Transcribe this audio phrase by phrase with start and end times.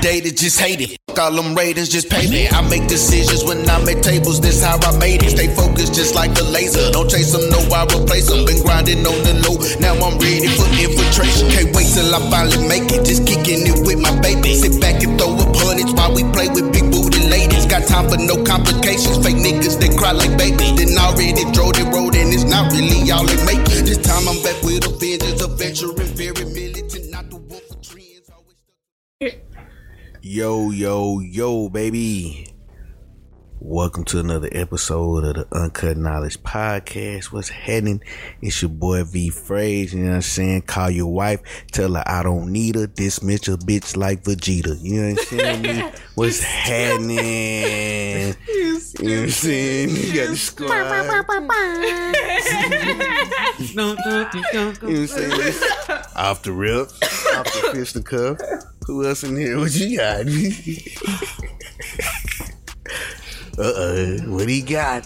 [0.00, 0.98] dated, just hate it.
[1.08, 2.48] Fuck all them ratings, just pay me.
[2.48, 5.30] I make decisions when I make tables, this how I made it.
[5.30, 6.90] Stay focused just like a laser.
[6.90, 8.44] Don't chase them, no, I replace them.
[8.46, 11.50] Been grinding on the low, now I'm ready for infiltration.
[11.50, 13.04] Can't wait till I finally make it.
[13.04, 14.54] Just kicking it with my baby.
[14.54, 17.66] Sit back and throw up hundreds while we play with big booty ladies.
[17.66, 19.18] Got time for no complications.
[19.24, 20.74] Fake niggas, they cry like babies.
[20.78, 23.62] Then already drove the road and it's not really all they make.
[23.66, 24.92] This time I'm back with a
[30.30, 32.46] Yo, yo, yo, baby.
[33.60, 37.32] Welcome to another episode of the Uncut Knowledge Podcast.
[37.32, 38.02] What's happening?
[38.42, 40.62] It's your boy V Phrase, you know what I'm saying?
[40.62, 41.40] Call your wife,
[41.72, 44.78] tell her I don't need her, dismiss a bitch like Vegeta.
[44.82, 45.92] You know what I'm saying?
[46.14, 48.36] What's happening?
[48.98, 49.90] You know what I'm saying?
[49.90, 50.68] You got the squad.
[53.62, 55.54] You know what I'm saying?
[56.16, 58.38] Off the rip, off the fist and cuff.
[58.88, 59.56] Who else in here?
[59.58, 60.20] What you got?
[63.58, 65.04] uh oh, what he got?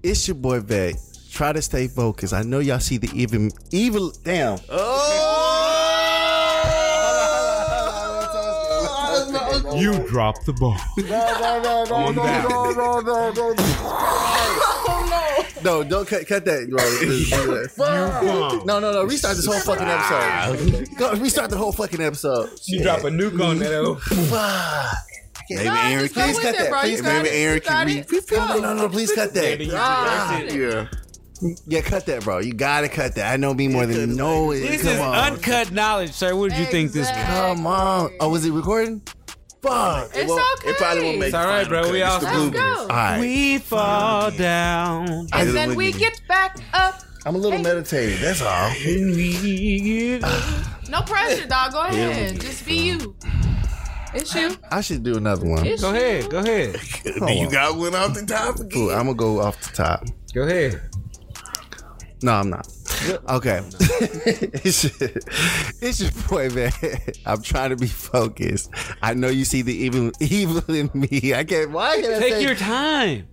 [0.00, 0.94] It's your boy Vec.
[1.32, 2.32] Try to stay focused.
[2.32, 4.12] I know y'all see the even evil.
[4.22, 4.60] Damn.
[9.76, 10.76] You dropped the ball.
[11.92, 12.48] On that.
[12.48, 12.72] No,
[15.62, 18.64] don't cut, cut that, bro.
[18.64, 19.04] no, no, no.
[19.04, 20.88] Restart this whole fucking episode.
[20.98, 22.50] Go, restart the whole fucking episode.
[22.66, 25.00] You drop a nuke on that.
[25.50, 26.70] Maybe No, Aaron can please cut that.
[26.70, 26.80] bro.
[26.80, 27.32] Please, maybe it.
[27.34, 28.30] Aaron can got re- it.
[28.30, 28.88] No, no, no.
[28.88, 29.40] Please cut that.
[29.42, 30.60] Maybe you Ah, reverse it.
[31.42, 31.56] Yeah.
[31.66, 32.38] yeah, cut that, bro.
[32.38, 33.32] You gotta cut that.
[33.32, 34.52] I know me more than no.
[34.52, 35.14] This Come is on.
[35.32, 36.36] uncut knowledge, sir.
[36.36, 37.16] What did you think this was?
[37.26, 38.12] Come on.
[38.20, 39.02] Oh, was it recording?
[39.62, 40.10] Fuck.
[40.14, 40.70] It's won't- okay.
[40.70, 41.90] It probably won't make It's all right, bro.
[41.90, 42.80] We all- the Let's go.
[42.82, 43.20] All right.
[43.20, 45.28] We fall down.
[45.32, 47.02] And then we get back up.
[47.26, 48.20] I'm a little meditative.
[48.20, 48.70] That's all.
[50.88, 51.72] No pressure, dog.
[51.72, 52.40] Go ahead.
[52.40, 53.14] Just be you.
[54.14, 54.56] It's you.
[54.72, 55.64] I should do another one.
[55.66, 55.96] It's Go you.
[55.96, 56.30] ahead.
[56.30, 56.74] Go ahead.
[57.20, 58.70] Then you got one off the top again.
[58.70, 58.90] Cool.
[58.90, 60.04] I'm gonna go off the top.
[60.34, 60.80] Go ahead.
[62.22, 62.66] No, I'm not.
[63.28, 63.60] Okay.
[64.64, 65.10] it's, your,
[65.80, 66.72] it's your boy, man.
[67.26, 68.70] I'm trying to be focused.
[69.02, 71.32] I know you see the evil evil in me.
[71.34, 71.70] I can't.
[71.70, 73.28] Why can't I Take say- your time.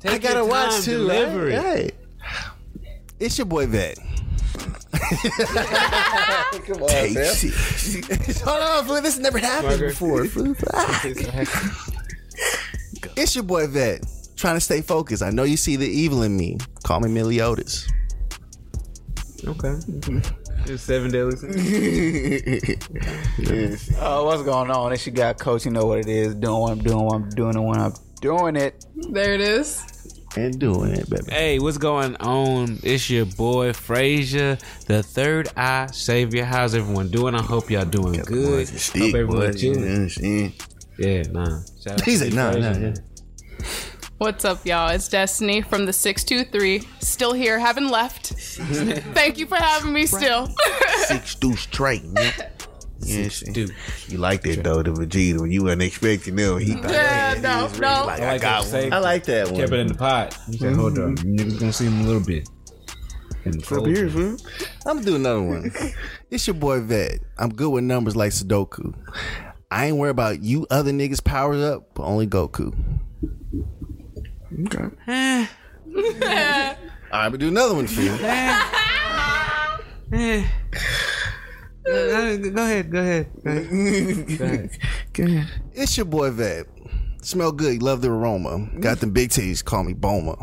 [0.00, 0.98] Take I gotta your watch time, too.
[0.98, 1.54] Deliver right?
[1.54, 1.62] it.
[1.62, 1.90] Hey.
[3.18, 3.98] It's your boy Vet.
[4.92, 7.34] Come on, Take man.
[7.34, 8.38] shit.
[8.42, 9.00] Hold on, fool.
[9.02, 9.88] This never happened Margaret.
[9.90, 10.26] before.
[10.72, 11.02] Ah.
[13.16, 14.04] it's your boy Vet.
[14.36, 15.22] Trying to stay focused.
[15.22, 16.58] I know you see the evil in me.
[16.84, 17.86] Call me Meliodas.
[19.46, 19.74] Okay.
[20.66, 21.56] It's seven deadly sins.
[23.98, 24.90] Oh, uh, what's going on?
[24.90, 25.64] This you got coach.
[25.64, 26.34] You know what it is.
[26.34, 27.04] Doing what I'm doing.
[27.04, 28.84] What I'm doing, and when I'm doing it.
[29.10, 29.82] There it is.
[30.36, 31.24] And doing it, baby.
[31.32, 32.78] Hey, what's going on?
[32.84, 36.44] It's your boy Frazia, the third eye savior.
[36.44, 37.34] How's everyone doing?
[37.34, 38.68] I hope y'yall doing good.
[38.68, 39.90] Stick, Hope everyone's You chilling.
[39.90, 40.52] what I'm saying?
[40.98, 41.60] Yeah, nah.
[41.82, 42.72] Shout out He to said, nah, Frazia.
[42.74, 42.94] nah, yeah.
[44.20, 44.90] What's up, y'all?
[44.90, 46.86] It's Destiny from the 623.
[47.00, 48.26] Still here, haven't left.
[49.14, 50.46] Thank you for having me still.
[51.06, 52.02] Six deuce straight.
[52.04, 52.32] Yeah.
[53.02, 53.74] Yes, Dude,
[54.08, 55.40] you like that though, the Vegeta.
[55.40, 58.04] When you weren't expecting them, he thought, yeah, "Man, no, this is really no.
[58.06, 58.68] Like, I I like got that one.
[58.68, 58.92] safe.
[58.92, 59.56] I like that one.
[59.56, 60.38] kept it in the pot.
[60.50, 61.16] He said, hold on.
[61.16, 62.46] You niggas gonna see him a little bit.
[63.46, 64.36] And Up here, fool.
[64.84, 65.72] I'm gonna do another one.
[66.30, 67.20] it's your boy Vet.
[67.38, 68.92] I'm good with numbers like Sudoku.
[69.70, 72.76] I ain't worried about you other niggas powers up, but only Goku.
[74.66, 74.88] Okay.
[77.12, 78.16] All right, but do another one for you.
[80.12, 80.44] Eh.
[81.88, 82.90] Uh, Go ahead, go ahead.
[82.92, 84.70] Go ahead.
[85.12, 85.48] Go ahead.
[85.72, 86.66] It's your boy Vet.
[87.22, 88.68] Smell good, love the aroma.
[88.80, 90.36] Got them big titties, call me Bulma.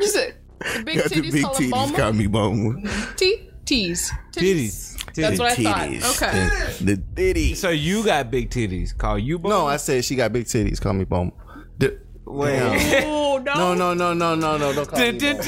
[0.00, 0.34] You said
[0.76, 2.16] the big Got the titties big call titties, call Bulma?
[2.16, 3.16] me Bulma.
[3.16, 4.12] T- T's.
[4.32, 5.14] Titties.
[5.14, 5.88] That's what I thought.
[6.22, 6.48] Okay.
[6.80, 7.56] The, the titties.
[7.56, 8.96] So you got big titties.
[8.96, 11.32] Call you No, I said she got big titties, call me Bulma.
[11.78, 11.90] D-
[12.24, 13.04] Wait.
[13.04, 13.74] Oh, no.
[13.74, 15.38] no, no, no, no, no, no, don't call me Bulma.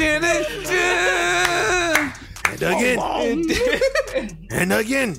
[2.50, 2.98] And again.
[4.50, 5.16] and again.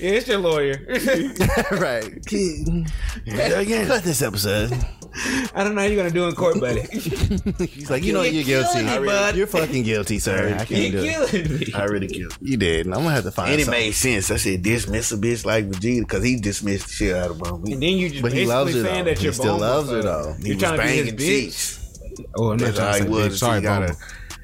[0.00, 0.84] It's your lawyer.
[1.72, 2.04] right.
[3.26, 3.86] And again.
[3.86, 4.72] Cut this episode.
[5.54, 6.82] I don't know how you're gonna do in court, buddy.
[6.92, 8.82] He's like, you know you're guilty.
[8.82, 9.34] me, bud.
[9.36, 10.54] You're fucking guilty, sir.
[10.58, 11.30] I can't do You're it.
[11.30, 11.72] killing me.
[11.74, 12.36] I really killed.
[12.40, 12.86] You did.
[12.86, 13.80] And I'm gonna have to find And it something.
[13.80, 14.30] made sense.
[14.30, 17.72] I said dismiss a bitch like Vegeta because he dismissed the shit out of Bulma.
[17.72, 19.10] And then you just But he basically loves her saying though.
[19.10, 20.34] that He you're still loves her though.
[20.40, 21.26] He You're was trying to be his banging bitch.
[21.26, 22.00] cheeks.
[22.36, 23.32] Oh, I'm not trying to was.
[23.32, 23.36] say.
[23.38, 23.96] Sorry, he got Bulma.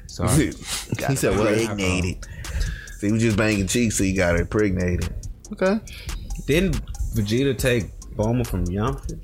[0.07, 0.45] Sorry.
[1.09, 1.53] he said what?
[1.53, 2.25] Impregnated.
[2.99, 5.13] So he was just banging cheeks, so he got her impregnated.
[5.53, 5.79] Okay.
[6.47, 6.81] Didn't
[7.15, 9.21] Vegeta take Bulma from Yamcha?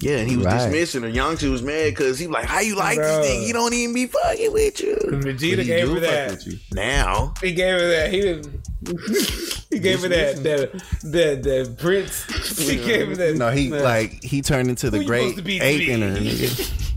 [0.00, 0.58] Yeah, and he was Right.
[0.64, 1.08] dismissing her.
[1.08, 3.18] Youngster was mad because he like, how you like Bro.
[3.22, 3.42] this thing?
[3.46, 4.96] You don't even be fucking with you.
[4.96, 6.42] Vegeta gave her that.
[6.72, 8.10] Now, He gave her that.
[8.12, 8.66] He didn't.
[9.70, 10.36] he gave her that.
[10.42, 11.42] The That.
[11.42, 12.24] That prince.
[12.70, 13.36] He gave her that.
[13.36, 15.90] No, he that- like he turned into the Who great supposed to be ape to
[15.92, 16.64] in her.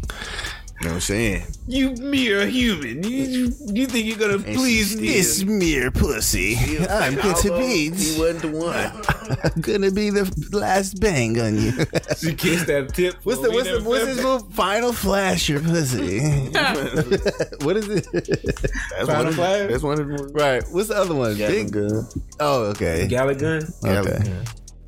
[0.84, 0.90] me?
[0.90, 0.90] nigga.
[0.90, 1.46] you know what I'm saying?
[1.68, 3.04] You mere human.
[3.04, 5.08] You, you think you're gonna please me?
[5.08, 6.56] This mere pussy.
[6.90, 7.92] I'm going to be.
[7.92, 9.44] He wasn't the one.
[9.44, 11.74] I'm gonna be the last bang on you.
[12.18, 13.16] She kissed that tip.
[13.24, 14.54] What's the what's the what's his move?
[14.54, 16.20] Final flash your pussy.
[17.62, 18.08] what is it?
[18.14, 19.70] That's Final one of Flash?
[19.70, 20.64] That's one of the right.
[20.72, 21.36] What's the other one?
[21.36, 21.72] Big.
[21.72, 22.08] gun.
[22.40, 23.08] Oh, okay.
[23.08, 23.62] Gallagher?
[23.84, 24.44] Okay.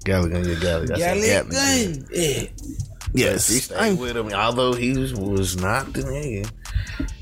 [0.06, 0.94] Gallagher, yeah, Gallagher.
[0.94, 2.95] I said Gatling gun.
[3.16, 3.38] Yeah.
[3.38, 3.64] She Yes.
[3.66, 6.50] stayed with him, although he was, was not the nigga.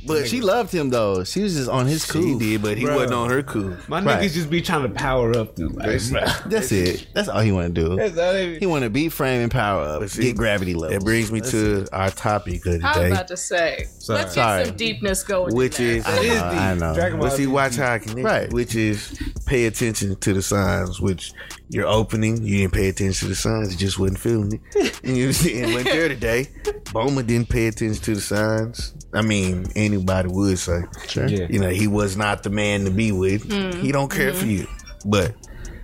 [0.06, 1.24] But she loved him though.
[1.24, 2.38] She was just on his She cool.
[2.38, 2.96] did, but he Bruh.
[2.96, 3.78] wasn't on her cool.
[3.88, 4.22] My Right.
[4.30, 6.12] niggas just be trying to power up through life.
[6.12, 6.22] bro.
[6.48, 7.08] That's it.
[7.14, 7.96] That's all he want to do.
[7.96, 11.02] That's all they He want to beat frame and power up, see, get gravity levels.
[11.02, 13.12] It brings me to our topic of I was today.
[13.12, 13.86] about to say.
[14.00, 14.20] Sorry.
[14.20, 14.66] Let's get Sorry.
[14.66, 15.56] some deepness going.
[15.56, 15.96] Which in there.
[15.98, 16.60] is- I It is know, deep.
[16.62, 16.94] I know.
[16.96, 18.54] Dragon Ball But see, Z watch how I connect, Right.
[18.54, 19.08] which is
[19.46, 21.00] pay attention to the signs.
[21.00, 21.32] Which
[21.70, 25.00] you're opening, you didn't pay attention to the signs, you just wasn't feeling it.
[25.06, 25.30] And you
[25.64, 26.50] and went there today.
[26.94, 28.94] Bulma didn't pay attention to the signs.
[29.14, 29.43] I mean,
[29.76, 31.28] anybody would say, Sure.
[31.28, 31.48] Yeah.
[31.50, 33.48] you know, he was not the man to be with.
[33.48, 33.82] Mm-hmm.
[33.82, 34.62] He don't care for mm-hmm.
[34.62, 34.68] you.
[35.06, 35.36] But,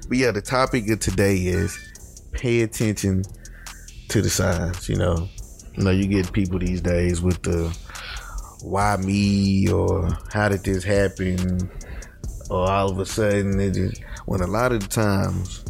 [0.07, 1.77] but yeah, the topic of today is
[2.31, 3.23] pay attention
[4.09, 4.87] to the signs.
[4.89, 5.29] You know,
[5.75, 7.75] you know, you get people these days with the
[8.61, 11.71] why me or how did this happen
[12.49, 15.63] or all of a sudden it just when a lot of the times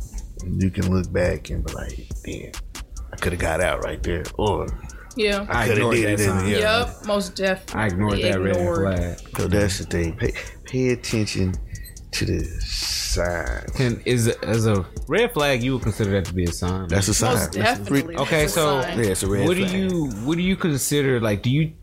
[0.46, 2.52] you can look back and be like, damn,
[3.12, 4.68] I could have got out right there, or
[5.20, 5.46] Yeah.
[5.50, 6.20] I I ignored did that it.
[6.22, 6.48] In, sign.
[6.50, 6.58] yeah.
[6.86, 7.06] Yep.
[7.06, 7.82] Most definitely.
[7.82, 9.20] I ignored that red flag.
[9.38, 10.16] So that's the thing.
[10.16, 10.32] Pay,
[10.66, 11.54] pay attention
[12.12, 13.72] to the signs.
[13.76, 16.88] Can is as a red flag you would consider that to be a sign?
[16.88, 17.34] That's a sign.
[17.34, 18.16] Most That's a definitely.
[18.18, 18.98] Okay, That's a so- sign.
[19.00, 21.74] Yeah, it's a red what do you what do you consider like do you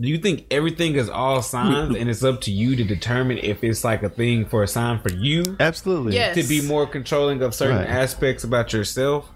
[0.00, 3.64] do you think everything is all signs and it's up to you to determine if
[3.64, 6.14] it's like a thing for a sign for you Absolutely.
[6.14, 6.36] Yes.
[6.36, 7.88] to be more controlling of certain Right.
[7.88, 9.28] aspects about yourself?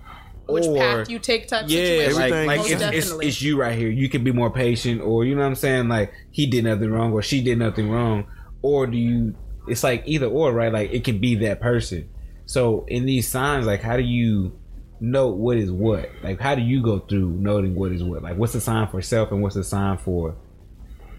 [0.53, 2.21] Which or path you take type yeah, situation.
[2.21, 3.29] like, like Most it's, it's, definitely.
[3.29, 3.89] it's you right here.
[3.91, 5.89] You can be more patient, or you know what I'm saying.
[5.89, 8.27] Like he did nothing wrong, or she did nothing wrong,
[8.63, 9.35] or do you?
[9.69, 10.73] It's like either or, right?
[10.73, 12.09] Like it can be that person.
[12.47, 14.59] So in these signs, like how do you
[15.01, 16.11] know what is what?
[16.23, 18.23] Like how do you go through noting what is what?
[18.23, 20.37] Like what's the sign for self and what's the sign for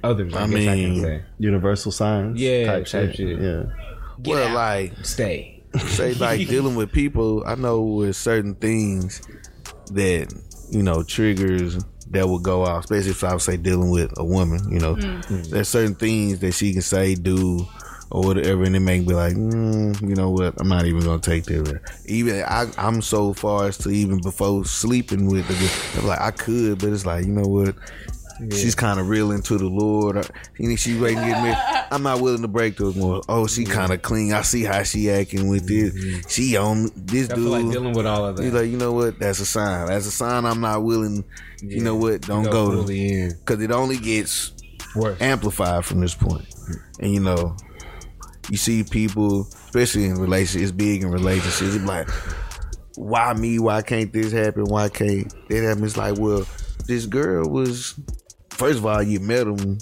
[0.03, 0.33] others?
[0.33, 2.39] I, I guess I can mean, say Universal signs.
[2.39, 3.15] Yeah, Type, type shit.
[3.15, 3.41] shit.
[3.41, 3.63] Yeah.
[4.25, 4.53] well, out.
[4.53, 5.52] like stay.
[5.79, 9.21] Say like dealing with people i know with certain things
[9.91, 10.33] that
[10.71, 12.85] you know triggers that will go off.
[12.85, 14.95] Especially if i would say dealing with a woman you know.
[15.49, 17.65] There's certain things that she can say do
[18.11, 20.53] or whatever and it make me like mm, you know what?
[20.59, 21.81] I'm not even gonna take that.
[22.05, 26.31] Even I, i'm so far as to even before sleeping with the I'm like i
[26.31, 27.75] could but it's like you know what
[28.51, 30.25] She's kind of real into the Lord.
[30.57, 31.53] Think she waiting to get me?
[31.91, 33.21] I'm not willing to break those more.
[33.29, 34.33] Oh, she kind of clean.
[34.33, 35.93] I see how she acting with this.
[35.93, 36.27] Mm-hmm.
[36.29, 37.73] She on this I feel like dude.
[37.73, 38.43] dealing with all of that.
[38.43, 39.19] He's like, you know what?
[39.19, 39.87] That's a sign.
[39.87, 40.45] That's a sign.
[40.45, 41.23] I'm not willing.
[41.61, 42.21] You know what?
[42.21, 43.29] Don't go, to fully in.
[43.29, 44.53] because it only gets
[44.95, 45.21] Worse.
[45.21, 46.45] amplified from this point.
[46.99, 47.55] And you know,
[48.49, 51.75] you see people, especially in relationships, it's big in relationships.
[51.75, 52.09] It's like,
[52.95, 53.59] why me?
[53.59, 54.65] Why can't this happen?
[54.65, 55.83] Why can't that happen?
[55.83, 56.45] It's like, well,
[56.87, 57.93] this girl was.
[58.63, 59.77] First of all, you met him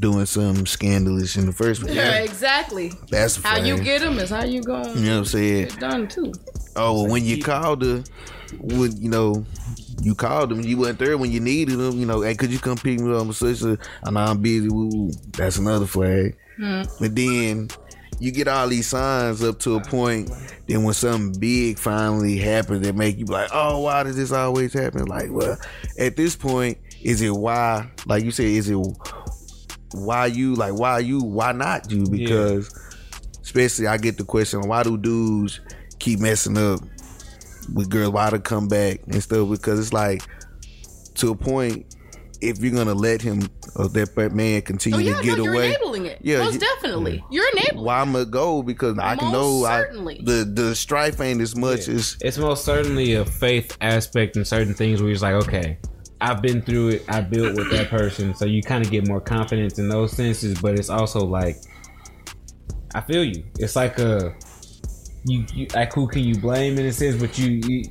[0.00, 1.94] doing something scandalous in the first place.
[1.94, 2.90] Yeah, exactly.
[3.08, 4.78] That's How you get them is how you go.
[4.78, 5.68] You know what I'm saying?
[5.78, 6.32] done too.
[6.74, 8.02] Oh, well, when you called her,
[8.58, 9.46] when you know
[10.02, 12.00] you called him, you went there when you needed him.
[12.00, 13.78] You know, hey, could you come pick me up, my sister?
[14.02, 14.66] I know I'm busy.
[14.68, 16.36] Woo, that's another flag.
[16.56, 16.82] Hmm.
[16.98, 17.68] But then
[18.18, 20.32] you get all these signs up to a point.
[20.66, 24.32] Then when something big finally happens, that make you be like, oh, why does this
[24.32, 25.04] always happen?
[25.04, 25.56] Like, well,
[25.96, 27.90] at this point, is it why?
[28.06, 28.78] Like you said, is it
[29.92, 30.54] why you?
[30.54, 31.20] Like, why you?
[31.22, 32.04] Why not you?
[32.06, 32.72] Because
[33.42, 35.60] especially I get the question, why do dudes
[35.98, 36.80] keep messing up
[37.74, 38.10] with girls?
[38.12, 39.48] Why to come back and stuff?
[39.50, 40.22] Because it's like
[41.16, 41.86] to a point,
[42.40, 43.42] if you're gonna let him
[43.76, 46.18] or that man continue Oh yeah, to get no, you're away, enabling it.
[46.22, 47.24] Yeah, most you- definitely.
[47.30, 47.84] You're enabling.
[47.84, 48.62] why I'm gonna go?
[48.62, 50.20] Because I can Most know I, certainly.
[50.24, 54.72] the the strife ain't as much as It's most certainly a faith aspect in certain
[54.74, 55.78] things where you're just like, okay,
[56.20, 59.20] I've been through it, I built with that person, so you kind of get more
[59.20, 60.60] confidence in those senses.
[60.60, 61.56] But it's also like,
[62.94, 63.44] I feel you.
[63.58, 64.34] It's like a
[65.24, 67.84] you, you like who can you blame in a sense, but you, you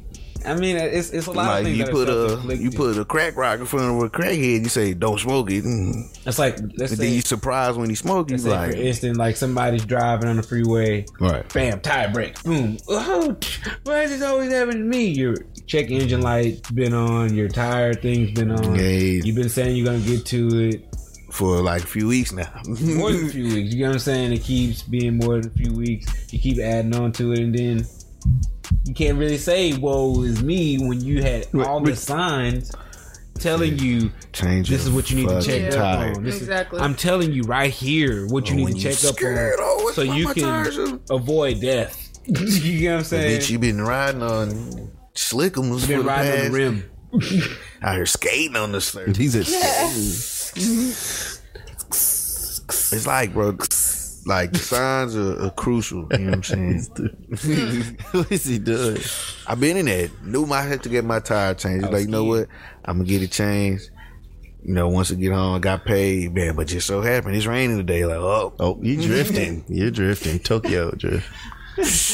[0.46, 3.06] I mean, it's it's a lot Like of things you put a you put a
[3.06, 4.64] crack rock in front of a crackhead.
[4.64, 5.64] You say don't smoke it.
[5.64, 6.06] Mm.
[6.26, 8.32] It's like let's And then you surprised when he smoke.
[8.32, 11.52] You like for instance, like somebody's driving on the freeway, right.
[11.54, 12.78] bam, tire break, boom.
[12.88, 13.36] Oh,
[13.84, 15.08] why is this always happening to me?
[15.08, 15.36] Your
[15.68, 18.76] check engine light's been on, your tire thing's been on.
[18.76, 19.22] Yeah.
[19.24, 20.86] You've been saying you're gonna get to it
[21.32, 22.52] For like a few weeks now.
[22.66, 23.74] more than a few weeks.
[23.74, 24.34] You know what I'm saying?
[24.34, 26.34] It keeps being more than a few weeks.
[26.34, 27.86] You keep adding on to it, and then
[28.86, 32.72] you can't really say "Whoa, is me" when you had all the signs
[33.40, 34.70] telling you Change.
[34.70, 36.12] this is what you need to check tire.
[36.12, 36.24] up on.
[36.24, 36.80] This is- Exactly.
[36.82, 39.94] I'm telling you right here what you Oh, need to check up scared, oh, on,
[39.94, 42.10] so you my tires are- can avoid death.
[42.28, 43.40] you know what I'm saying?
[43.42, 46.52] Bitch, you been riding on slickums for been the riding on past.
[46.52, 46.92] the rim.
[47.82, 49.18] Out here skating on the surface.
[49.18, 49.40] He's a
[52.92, 53.52] It's like, bro,
[54.26, 56.08] like the signs are, are crucial.
[56.12, 57.98] You know what I'm saying?
[58.12, 59.02] what is he doing?
[59.48, 60.12] I've been in that.
[60.24, 61.90] Knew I had to get my tire changed.
[61.90, 62.48] Like, you know what?
[62.86, 63.90] I'm gonna get it changed.
[64.64, 66.56] You know, once I get home, I got paid, man.
[66.56, 68.06] But just so happened it's raining today.
[68.06, 69.64] Like, oh, Oh, you drifting.
[69.70, 70.40] You're drifting.
[70.40, 71.28] Tokyo drift.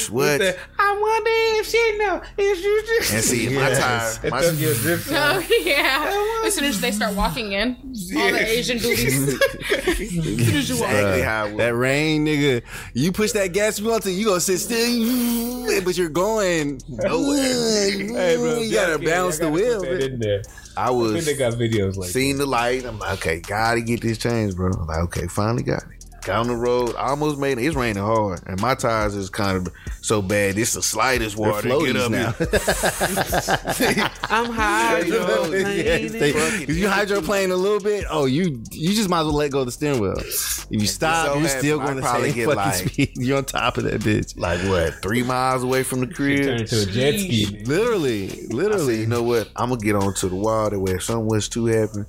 [0.10, 0.42] What?
[0.80, 1.30] I wonder
[1.60, 3.14] if she know if you just.
[3.14, 4.42] And see, my tire, my,
[5.12, 6.42] Oh yeah.
[6.46, 7.76] As soon as they start walking in,
[8.18, 9.34] all the Asian booties.
[10.00, 11.56] exactly how.
[11.58, 12.62] That rain, nigga.
[12.94, 17.92] You push that gas pedal till you gonna sit still, but you're going nowhere.
[17.92, 19.82] Hey, bro, you gotta balance the wheel.
[19.82, 20.44] That in there.
[20.78, 22.10] I I think was they got videos like.
[22.10, 22.86] seen the light.
[22.86, 24.72] I'm like, okay, gotta get this changed, bro.
[24.72, 25.95] I'm like, okay, finally got it.
[26.26, 27.66] Got on the road, I almost made it.
[27.66, 30.58] It's raining hard, and my tires is kind of so bad.
[30.58, 32.34] It's the slightest They're water get up now.
[34.24, 35.04] I'm high.
[35.06, 39.60] If you hydroplane a little bit, oh, you you just might as well let go
[39.60, 40.16] of the steering wheel.
[40.18, 43.12] If you stop, so you're happen, still going to probably get fucking like- speed.
[43.18, 44.38] You're on top of that bitch.
[44.38, 44.96] like what?
[45.04, 46.48] Three miles away from the Turn crib.
[46.62, 47.46] into a jet ski.
[47.46, 47.68] nigga.
[47.68, 49.00] Literally, I said, literally.
[49.02, 49.50] you know what?
[49.56, 52.08] I'm gonna get onto the wall that way something was too happen,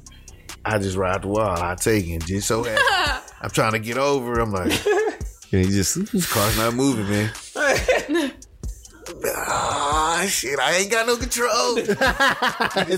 [0.68, 1.62] I just ride the wall.
[1.62, 2.24] I take it.
[2.24, 3.32] Just so happen.
[3.40, 4.40] I'm trying to get over.
[4.40, 4.72] I'm like,
[5.52, 5.94] And he just
[6.30, 7.30] car's not moving, man.
[9.24, 10.58] Ah, shit!
[10.58, 11.78] I ain't got no control.
[11.78, 11.94] it's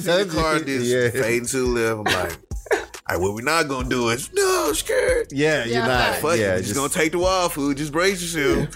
[0.06, 1.10] the car just yeah.
[1.10, 1.98] fading to the left.
[1.98, 2.32] I'm like,
[2.72, 5.28] all right, what we not gonna do is no, I'm scared.
[5.30, 6.14] Yeah, you're Yeah, not.
[6.16, 7.76] Fuck yeah, it, just, gonna take the wall food.
[7.76, 8.74] Just brace yourself.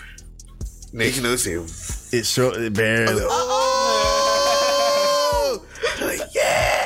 [0.92, 2.56] Next you know, say, it's short.
[2.56, 3.22] It barely.
[3.24, 4.01] oh, like, yeah.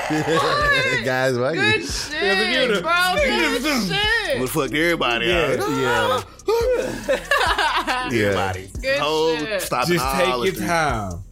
[0.09, 1.87] Guys, why Good you?
[1.87, 3.15] shit, bro.
[3.17, 4.41] Good shit.
[4.41, 6.25] Would fucked everybody out.
[8.13, 8.71] Yeah, Everybody.
[8.81, 9.63] Good Whole shit.
[9.63, 10.67] stopping Just take your street.
[10.67, 11.23] time.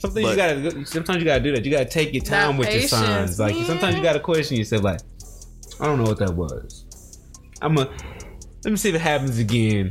[0.00, 0.86] Sometimes you gotta.
[0.86, 1.64] Sometimes you gotta do that.
[1.64, 3.38] You gotta take your time That with your patience, signs.
[3.40, 3.64] Like man.
[3.66, 4.82] sometimes you gotta question yourself.
[4.82, 5.00] Like,
[5.80, 6.84] I don't know what that was.
[7.62, 7.88] I'm a.
[8.64, 9.90] Let me see if it happens again.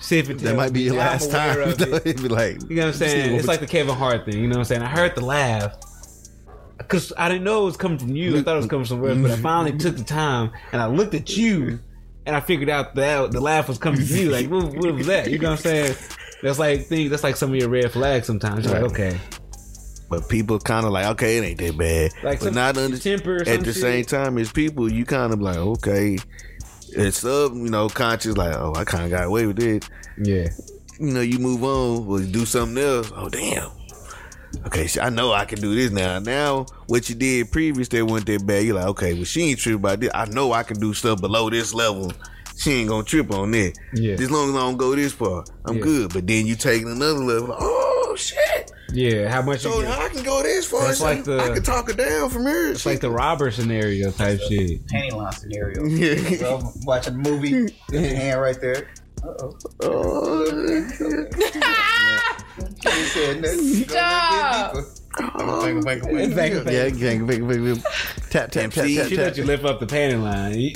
[0.00, 0.38] See if it.
[0.38, 1.72] that tells might be me your that I'm last aware time.
[1.72, 2.06] of it.
[2.06, 3.34] It'd be like, You know what I'm saying?
[3.36, 4.36] It's like the Kevin Hart thing.
[4.38, 4.82] You know what I'm saying?
[4.82, 5.74] I heard the laugh
[6.80, 8.38] because I didn't know it was coming from you.
[8.38, 10.86] I thought it was coming somewhere, else, but I finally took the time and I
[10.86, 11.78] looked at you
[12.26, 14.30] and I figured out that the laugh was coming from you.
[14.30, 15.30] Like, what, what was that?
[15.30, 15.96] You know what I'm saying?
[16.42, 17.10] That's like things.
[17.10, 18.26] That's like some of your red flags.
[18.26, 19.18] Sometimes you're like, okay,
[20.08, 22.12] But people kind of like, okay, it ain't that bad.
[22.24, 23.74] Like but not under- temper at the shit.
[23.74, 26.18] same time as people, you kind of like, okay,
[26.92, 29.88] it's up, you know, conscious, like, oh, I kind of got away with it.
[30.18, 30.48] yeah.
[30.98, 33.10] You know, you move on, well, you do something else.
[33.14, 33.70] Oh, damn.
[34.66, 36.18] Okay, so I know I can do this now.
[36.18, 38.64] Now, what you did previous that wasn't that bad.
[38.64, 40.10] You're like, okay, well, she ain't trip about this.
[40.14, 42.12] I know I can do stuff below this level.
[42.56, 43.74] She ain't gonna trip on that.
[43.94, 44.14] Yeah.
[44.14, 45.82] As long as I don't go this far, I'm Yeah.
[45.82, 46.12] good.
[46.12, 47.48] But then you take another level.
[47.50, 48.70] Like, oh shit!
[48.92, 49.90] Yeah, how much you So get?
[49.98, 50.82] I can go this far.
[50.88, 52.72] That's so like the- I can talk her down from here.
[52.72, 54.84] It's like the robber scenario type shit.
[54.88, 55.84] Panty line scenario.
[55.86, 56.38] Yeah.
[56.42, 58.88] Well, watching a movie, your hand right there.
[59.22, 60.46] Uh oh.
[63.44, 64.74] Stop.
[64.74, 64.82] Yeah.
[68.30, 70.72] Tap, tap, tap, tap, She let you lift up the panty line.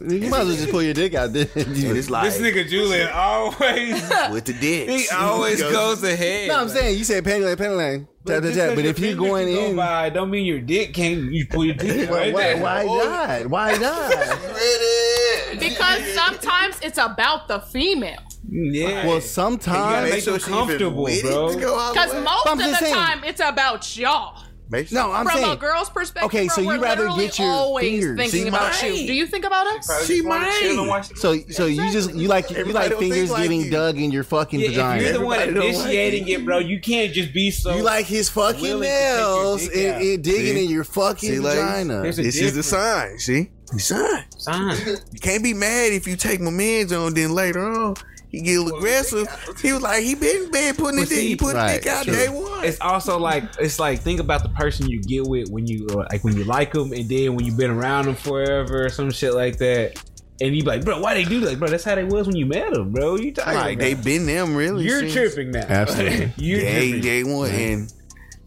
[0.00, 1.46] You might as well just pull your dick out there.
[1.54, 4.02] It's like This nigga Julian always
[4.32, 4.88] with the dick.
[4.88, 6.48] he always goes ahead.
[6.48, 9.16] No, I'm saying you said panty line, panty line, tap, tap, just But if you're
[9.16, 11.32] going go in, by, don't mean your dick can't.
[11.32, 12.62] You pull your dick why, right why, there.
[12.62, 12.98] why oh.
[12.98, 13.46] not?
[13.48, 15.58] Why not?
[15.58, 18.20] Because sometimes it's about the female.
[18.48, 19.06] Yeah.
[19.06, 20.10] Well, You sometimes.
[20.10, 21.54] make them comfortable, bro.
[21.54, 22.94] Because most I'm of the saying.
[22.94, 24.44] time it's about y'all.
[24.92, 25.52] No, I'm From saying.
[25.52, 28.16] a girl's perspective, Okay, bro, so you rather get your always fingers.
[28.18, 28.94] thinking She about might.
[29.00, 29.06] you.
[29.06, 30.06] Do you think about us?
[30.06, 31.10] She might.
[31.16, 33.70] So, so you just you like you like fingers like getting you.
[33.70, 36.40] dug in your fucking Yeah, if you're the one Everybody don't like initiating it.
[36.40, 37.76] it, bro, you can't just be so.
[37.76, 40.64] You like his fucking willing to take your nails dick and, and digging See?
[40.64, 42.02] in your fucking See, like, vagina.
[42.02, 43.18] There's a This is the sign.
[43.18, 44.24] See, the sign.
[44.38, 44.76] sign.
[45.12, 47.14] You can't be mad if you take my meds on.
[47.14, 47.94] Then later on,
[48.32, 49.28] he get aggressive.
[49.60, 51.86] He was like, he been been putting But it in, see- he put Right, it
[51.86, 52.14] out true.
[52.14, 52.64] day one.
[52.64, 56.06] It's also like it's like think about the person you get with when you uh,
[56.10, 59.10] like when you like them, and then when you've been around them forever or some
[59.10, 60.02] shit like that,
[60.40, 61.58] and you be like, bro, why they do that?
[61.58, 63.16] Bro, that's how they was when you met them, bro.
[63.16, 63.84] You talking Like about?
[63.84, 64.84] they been them really.
[64.86, 65.60] You're since tripping now.
[65.68, 66.32] Absolutely.
[66.38, 67.00] You're Day tripping.
[67.02, 67.92] day one, and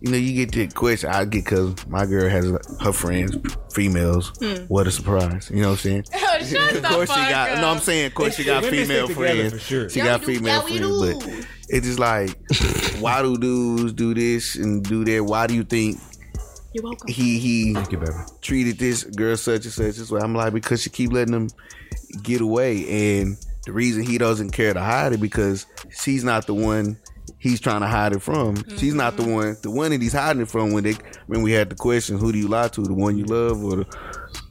[0.01, 1.09] you know you get the question.
[1.09, 2.45] I get because my girl has
[2.81, 3.35] her friends,
[3.73, 4.31] females.
[4.39, 4.65] Hmm.
[4.67, 5.49] What a surprise!
[5.49, 6.03] You know what I'm saying?
[6.37, 7.49] Oh, shut Of course she fuck got.
[7.51, 7.59] up.
[7.61, 9.53] No, I'm saying, of course she got female friends.
[9.53, 9.89] for sure.
[9.89, 11.27] She Yeah, got female Yeah, friends, do.
[11.29, 12.37] but it's just like,
[12.99, 15.23] why do dudes do this and do that?
[15.23, 15.97] Why do you think
[16.73, 17.07] You're welcome.
[17.07, 18.11] he he Thank you, baby.
[18.41, 20.19] treated this girl such and such this way?
[20.21, 21.49] I'm like, because she keep letting him
[22.21, 26.53] get away, and the reason he doesn't care to hide it because she's not the
[26.53, 26.97] one
[27.45, 28.55] he's trying to hide it from.
[28.77, 29.31] She's not the mm-hmm.
[29.31, 29.57] one.
[29.61, 30.95] The one that he's hiding it from when they
[31.27, 32.81] when we had the question, who do you lie to?
[32.81, 33.85] The one you love or the,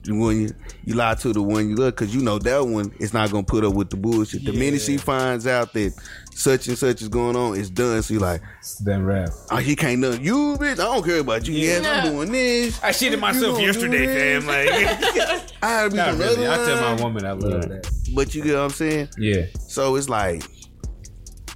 [0.05, 0.51] the one you,
[0.85, 1.33] you lie to?
[1.33, 1.97] The one you love?
[1.97, 4.45] Because you know that one is not gonna put up with the bullshit.
[4.45, 5.93] The minute she finds out that
[6.35, 8.01] such and such is going on, it's done.
[8.03, 9.31] So you like, It's done rap.
[9.51, 10.75] oh, he can't know you, bitch.
[10.75, 11.55] I don't care about you.
[11.55, 12.81] Yes, I'm doing this.
[12.83, 14.47] I shitted myself yesterday, fam.
[14.47, 14.69] Like,
[15.63, 16.47] I be really.
[16.47, 17.91] I tell my woman I love that.
[18.15, 19.09] But you get what I'm saying?
[19.19, 20.45] Yeah, So it's like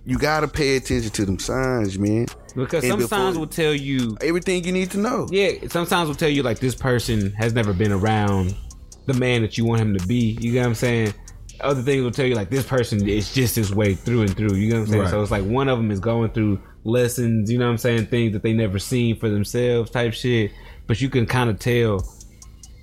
[0.08, 2.26] you gotta pay attention to them signs, man.
[2.56, 4.16] because And some signs will tell you.
[4.22, 5.28] Everything you need to know.
[5.30, 8.56] Yeah, sometimes will tell you like this person has never been around
[9.04, 10.38] the man that you want him to be.
[10.40, 11.12] You get what I'm saying?
[11.60, 14.54] Other things will tell you like this person is just his way through and through.
[14.54, 15.02] You know what I'm saying?
[15.02, 15.10] Right.
[15.10, 17.50] So it's like one of them is going through lessons.
[17.50, 18.06] You know what I'm saying?
[18.06, 20.52] Things that they never seen for themselves, type shit.
[20.86, 22.00] But you can kind of tell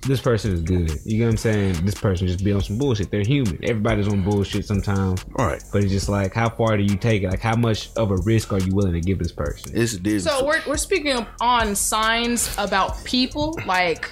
[0.06, 0.98] this person is good.
[1.04, 1.84] You know what I'm saying?
[1.84, 3.10] This person just be on some bullshit.
[3.10, 3.58] They're human.
[3.62, 5.24] Everybody's on bullshit sometimes.
[5.36, 5.62] All right.
[5.72, 7.30] But it's just like, how far do you take it?
[7.30, 9.72] Like, how much of a risk are you willing to give this person?
[9.74, 10.22] It's a different.
[10.22, 14.10] So we're, we're speaking on signs about people, like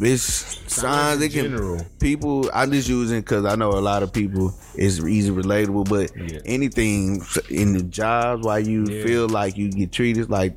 [0.00, 1.84] it's signs they can general.
[2.00, 6.10] people i'm just using because i know a lot of people is easy relatable but
[6.16, 6.40] Yeah.
[6.46, 9.04] anything in the jobs why you Yeah.
[9.04, 10.56] feel like you get treated like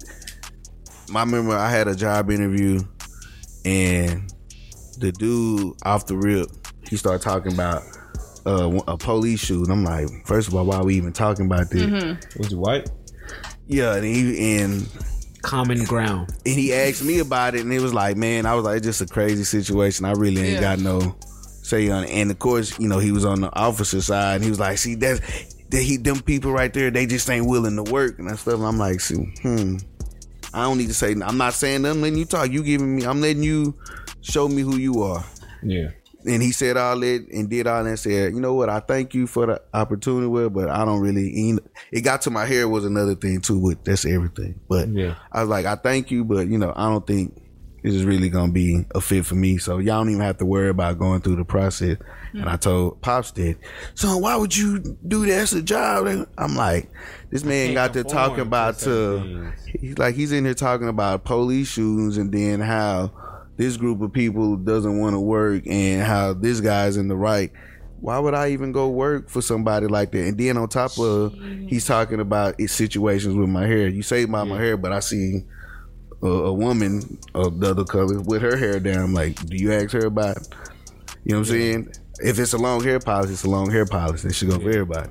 [1.13, 2.79] I remember i had a job interview
[3.65, 4.31] and
[4.99, 6.47] the dude off the rip
[6.89, 7.83] he started talking about
[8.45, 11.69] uh, a police shooting i'm like first of all why are we even talking about
[11.69, 12.89] this Was you white?
[13.67, 14.87] yeah and he and
[15.41, 16.29] Common ground.
[16.45, 18.85] and he asked me about it, and it was like, man, I was like, it's
[18.87, 20.03] just a crazy situation.
[20.03, 20.75] I really ain't Yeah.
[20.75, 21.15] got no
[21.61, 22.09] say on it.
[22.09, 24.79] And of course, you know, he was on the officer side, and he was like,
[24.79, 25.19] see, that's
[25.69, 28.55] that he them people right there, they just ain't willing to work and that stuff.
[28.55, 29.77] And I'm like, see, hmm.
[30.51, 31.11] I don't need to say.
[31.23, 32.49] I'm not saying I'm letting you talk.
[32.49, 33.05] You giving me.
[33.05, 33.75] I'm letting you
[34.25, 35.23] show me who you are.
[35.63, 35.89] Yeah.
[36.27, 38.79] And he said all that and did all that and said, you know what, I
[38.79, 41.61] thank you for the opportunity, well, but I don't really, you know,
[41.91, 44.59] it got to my hair was another thing too, but that's everything.
[44.67, 45.15] But Yeah.
[45.31, 47.39] I was like, I thank you, but you know, I don't think
[47.83, 49.59] this is really going to be a fit for me.
[49.59, 51.97] So y'all don't even have to worry about going through the process.
[52.31, 52.39] Hmm.
[52.39, 53.57] And I told Pops that,
[53.93, 55.35] so why would you do that?
[55.35, 56.07] That's a job.
[56.07, 56.89] And I'm like,
[57.29, 60.87] this man got to talking about uh, certain to, he's like, he's in here talking
[60.87, 63.11] about police shootings and then how
[63.57, 67.51] this group of people doesn't want to work and how this guy's in the right.
[68.01, 70.27] Why would I even go work for somebody like that?
[70.27, 71.33] And then on top of,
[71.67, 73.87] he's talking about his situations with my hair.
[73.87, 75.43] You say about my hair, but I see
[76.21, 79.13] a, a woman of the other color with her hair down.
[79.13, 80.37] Like, do you ask her about?
[80.37, 80.47] it?
[81.23, 81.93] You know what I'm saying?
[82.19, 84.27] If it's a long hair policy, it's a long hair policy.
[84.27, 85.09] It should go for everybody.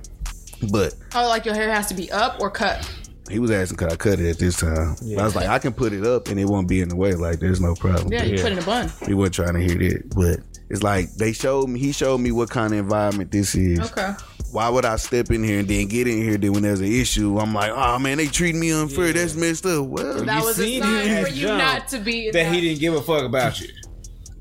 [0.71, 2.89] But oh, like your hair has to be up or cut.
[3.31, 4.97] He was asking could I cut it at this time.
[5.01, 6.97] But I was like, I can put it up and it won't be in the
[6.97, 7.15] way.
[7.15, 8.13] Like there's no problem.
[8.13, 8.43] Yeah, you Yeah.
[8.43, 8.93] put in a bun.
[9.07, 10.15] He wasn't trying to hear that.
[10.15, 13.81] But it's like they showed me he showed me what kind of environment this is.
[13.81, 14.13] Okay.
[14.53, 16.87] Why would I step in here and then get in here then when there's an
[16.93, 19.13] issue, I'm like, oh man, they treat me unfair.
[19.13, 19.87] That's messed up.
[19.87, 22.79] Well That You was a sign for you not to be in That he didn't
[22.81, 23.69] give a fuck about you.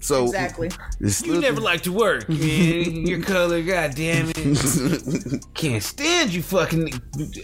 [0.04, 0.70] So Exactly.
[1.24, 3.06] You never like to work, man.
[3.08, 5.46] Your color, god damn it.
[5.54, 6.90] Can't stand you fucking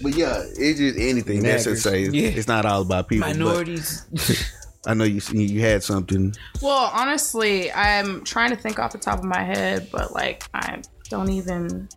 [0.01, 1.41] But yeah, it's just anything.
[1.43, 1.81] That's what Naggers.
[1.81, 2.29] say, it's, Yeah.
[2.29, 3.27] it's not all about people.
[3.27, 4.05] but minorities.
[4.87, 6.33] I know you you had something.
[6.61, 10.81] Well, honestly, I'm trying to think off the top of my head, but like I
[11.09, 11.89] don't even.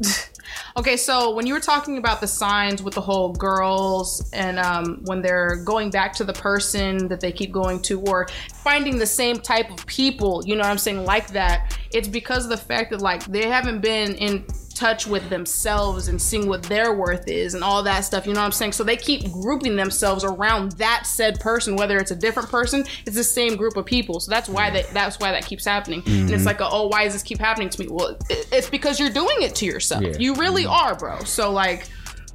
[0.76, 5.00] okay, so when you were talking about the signs with the whole girls and um,
[5.04, 8.26] when they're going back to the person that they keep going to or
[8.62, 12.44] finding the same type of people, you know what I'm saying, like that, it's because
[12.44, 14.44] of the fact that like they haven't been in
[14.76, 18.26] touch with themselves and seeing what their worth is and all that stuff.
[18.26, 18.72] You know what I'm saying?
[18.72, 23.16] So they keep grouping themselves around that said person, whether it's a different person, it's
[23.16, 24.20] the same group of people.
[24.20, 26.02] So that's why that that's why that keeps happening.
[26.06, 26.46] And it's mm-hmm.
[26.46, 27.88] like, oh, why does this keep happening to me?
[27.90, 30.02] Well, it, it's because you're doing it to yourself.
[30.02, 30.16] Yeah.
[30.18, 30.88] You really mm-hmm.
[30.88, 31.20] are, bro.
[31.20, 31.88] So like,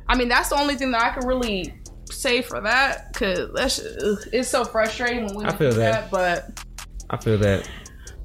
[0.10, 1.73] I mean, that's the only thing that I can really
[2.10, 6.10] say for that because that's it's so frustrating when we I feel do that.
[6.10, 6.63] But
[7.10, 7.69] I feel that.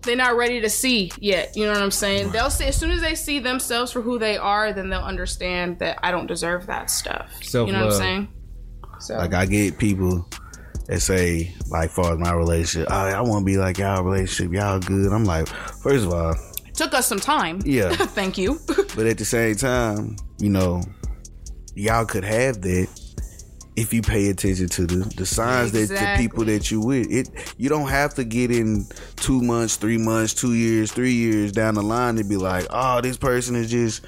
[0.07, 1.55] They're not ready to see yet.
[1.57, 2.31] You know what I'm saying?
[2.31, 5.79] They'll see as soon as they see themselves for who they are, then they'll understand
[5.81, 7.31] that I don't deserve that stuff.
[7.53, 8.29] You know what I'm saying?
[9.01, 10.27] So Like I get people
[10.87, 14.03] that say, like, far as my relationship, ah, I, I want to be like y'all
[14.03, 15.13] relationship, y'all good.
[15.13, 17.61] I'm like, first of all, it took us some time.
[17.65, 18.61] yeah, Thank you.
[18.67, 20.83] but at the same time, you know,
[21.75, 22.89] y'all could have that
[23.77, 27.11] if you pay attention to the the signs that the people that you with.
[27.11, 28.87] It you don't have to get in
[29.17, 33.01] two months, three months, two years, three years down the line to be like, oh,
[33.01, 34.05] this person is just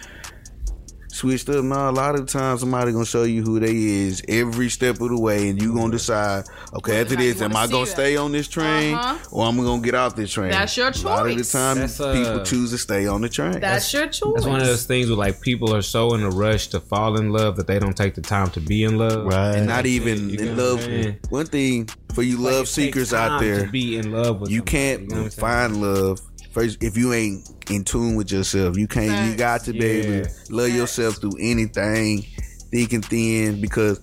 [1.19, 1.65] switched up.
[1.65, 5.09] No, a lot of times somebody gonna show you who they is every step of
[5.11, 7.91] the way, and you gonna decide, okay, after this, am I gonna that.
[7.91, 9.17] stay on this train Uh-huh.
[9.33, 10.51] or I'm gonna get off this train?
[10.51, 11.03] That's your choice.
[11.03, 11.53] A lot of the choice.
[11.53, 13.61] time, That's, uh, people choose to stay on the train.
[13.61, 14.33] That's your choice.
[14.37, 17.19] That's one of those things where like people are so in a rush to fall
[17.19, 19.25] in love that they don't take the time to be in love.
[19.27, 19.57] Right.
[19.57, 20.87] and not even You in love.
[21.31, 24.59] One thing for you Like, love seekers out there, to be in love with you
[24.59, 25.41] somebody, can't you know what I'm saying?
[25.41, 26.21] find love
[26.59, 28.77] first if you ain't in tune with yourself.
[28.77, 29.31] You can't.
[29.31, 30.23] You got to be able Yeah.
[30.25, 32.23] to love yourself through anything,
[32.71, 34.01] thick and thin, because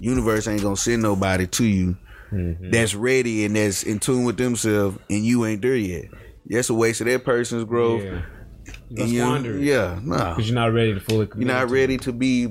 [0.00, 1.96] universe ain't gonna send nobody to you
[2.32, 2.70] Mm-hmm.
[2.70, 6.06] that's ready and that's in tune with themselves, and you ain't there yet.
[6.46, 8.02] That's a waste of that person's growth.
[8.02, 8.10] Yeah.
[8.10, 9.62] You And gonna you, squander it.
[9.64, 12.46] yeah, no, Because you're not ready to fully you're not to ready to be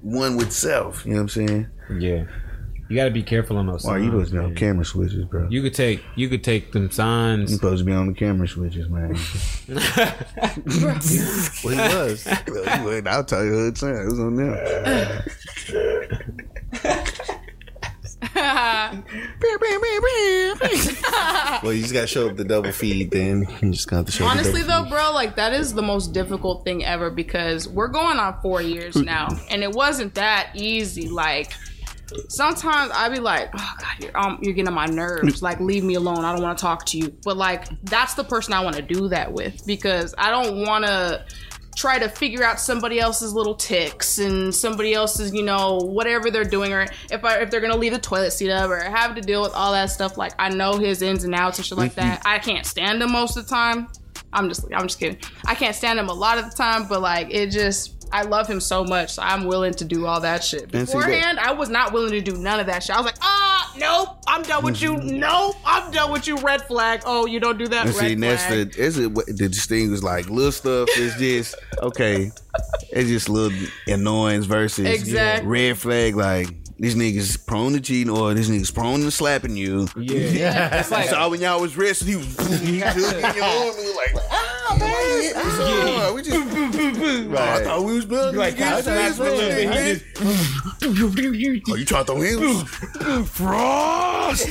[0.00, 1.04] one with self.
[1.04, 1.66] You know what I'm saying?
[1.98, 2.24] Yeah.
[2.88, 4.54] You gotta be careful on those Why you signs, supposed to be on man.
[4.56, 5.42] camera switches, bro?
[5.48, 7.50] You You could take you could take them signs.
[7.50, 9.16] You supposed to be on the camera switches, man.
[11.64, 12.26] Well, he was.
[13.06, 13.96] I'll tell you who it's at.
[13.96, 15.24] It was on there.
[21.62, 23.10] Well, you just got to show up the double feed.
[23.10, 24.26] Then you just got to show.
[24.26, 27.68] up the Honestly, double though, bro, like that is the most difficult thing ever because
[27.68, 31.08] we're going on four years now, and it wasn't that easy.
[31.08, 31.52] Like
[32.28, 35.42] sometimes I be like, "Oh God, you're um, you're getting on my nerves.
[35.42, 36.24] Like, leave me alone.
[36.24, 38.82] I don't want to talk to you." But like, that's the person I want to
[38.82, 41.24] do that with because I don't want to
[41.76, 46.42] try to figure out somebody else's little ticks and somebody else's, you know, whatever they're
[46.42, 49.20] doing, or if I if they're gonna leave the toilet seat up or have to
[49.20, 50.16] deal with all that stuff.
[50.16, 52.22] Like I know his ins and outs and shit like that.
[52.24, 53.88] I can't stand him most of the time.
[54.32, 55.18] I'm just I'm just kidding.
[55.44, 58.46] I can't stand him a lot of the time, but like it just I love
[58.46, 60.62] him so much, so I'm willing to do all that shit.
[60.62, 62.94] And see that- Beforehand, I was not willing to do none of that shit.
[62.96, 64.96] I was like, ah, nope, I'm done with you.
[64.96, 66.36] Nope, I'm done with you.
[66.38, 67.02] Red flag.
[67.04, 67.86] Oh, you don't do that.
[67.86, 72.30] And Red see, that's the that's it, the distinguish like little stuff is just okay.
[72.90, 75.46] It's just little annoyance versus Exactly.
[75.48, 76.16] red flag.
[76.16, 79.88] Like this nigga's prone to cheating or this nigga's prone to slapping you.
[79.96, 80.76] Yeah.
[80.80, 82.26] It's I like saw when y'all was wrestling, he was
[82.60, 86.14] he took in your arm and was like, ah, man, what's up?
[86.14, 89.70] We just, oh, I thought we was building like against that's not this, real.
[89.70, 89.96] man.
[89.96, 90.00] He
[91.68, 93.24] Oh, you trying to throw him?
[93.24, 94.46] Frost.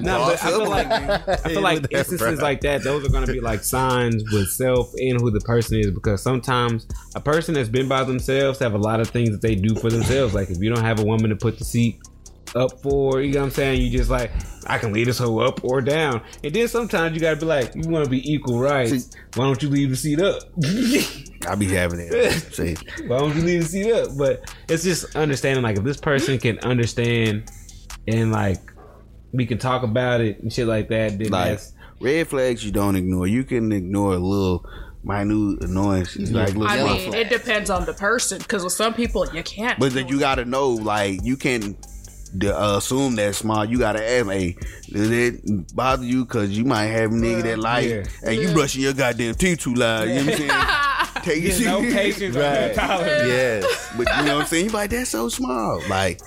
[0.00, 3.40] No, but I feel like I feel like instances like that, those are gonna be
[3.40, 7.88] like signs with self and who the person is because sometimes a person that's been
[7.88, 10.11] by themselves have a lot of things that they do for themselves.
[10.34, 12.00] Like if you don't have a woman to put the seat
[12.54, 13.80] up for, you know what I'm saying?
[13.80, 14.30] You just like
[14.66, 16.22] I can lead this hoe up or down.
[16.44, 19.10] And then sometimes you gotta be like, you wanna be equal rights.
[19.34, 20.42] Why don't you leave the seat up?
[21.48, 22.32] I'll be having it.
[22.54, 24.10] See, Why don't you leave the seat up?
[24.16, 27.50] But it's just understanding like if this person can understand
[28.06, 28.60] and like
[29.32, 32.70] we can talk about it and shit like that, then like that's red flags, you
[32.70, 33.26] don't ignore.
[33.26, 34.68] You can ignore a little
[35.04, 37.14] minute annoyances, like little I mean, flags.
[37.32, 39.78] it depends on the person because with some people you can't.
[39.78, 41.76] But then you gotta know, like, you can
[42.34, 43.64] the, uh, assume that small.
[43.64, 44.56] You gotta ask, hey,
[44.90, 46.24] does it bother you?
[46.24, 48.04] Cause you might have a nigga that like, Yeah.
[48.22, 50.08] hey, you brushing your goddamn teeth too loud.
[50.08, 51.22] You know what I'm saying?
[51.24, 51.94] Take it no serious.
[51.94, 52.76] patience, Right.
[52.76, 53.00] no.
[53.26, 53.92] Yes.
[53.96, 54.64] But you know what I'm saying?
[54.66, 55.80] You like, that's so small.
[55.88, 56.20] Like,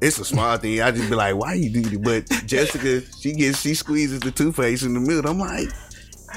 [0.00, 0.80] it's a small thing.
[0.82, 2.02] I just be like, why you do that?
[2.28, 5.28] But Jessica, she gets, she squeezes the toothpaste in the middle.
[5.30, 5.68] I'm like,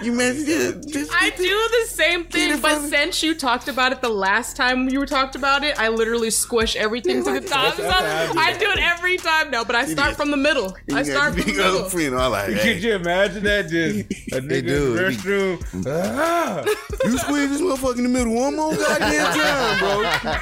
[0.04, 4.02] you man, just, just I do the same thing, but since you talked about it
[4.02, 7.76] the last time you were talked about it, I literally squish everything to the top.
[7.76, 9.52] So I do it every time.
[9.52, 10.76] now, but I start from the middle.
[10.94, 11.90] I start from the big old middle.
[11.90, 12.16] friend.
[12.16, 13.68] I'm like, Could you imagine that?
[13.70, 14.00] Just
[14.34, 14.86] a nigga do.
[14.88, 15.86] in the restroom.
[15.88, 16.64] Ah.
[17.04, 19.80] you squeeze this motherfucker in the middle one more goddamn time,
[20.24, 20.34] bro.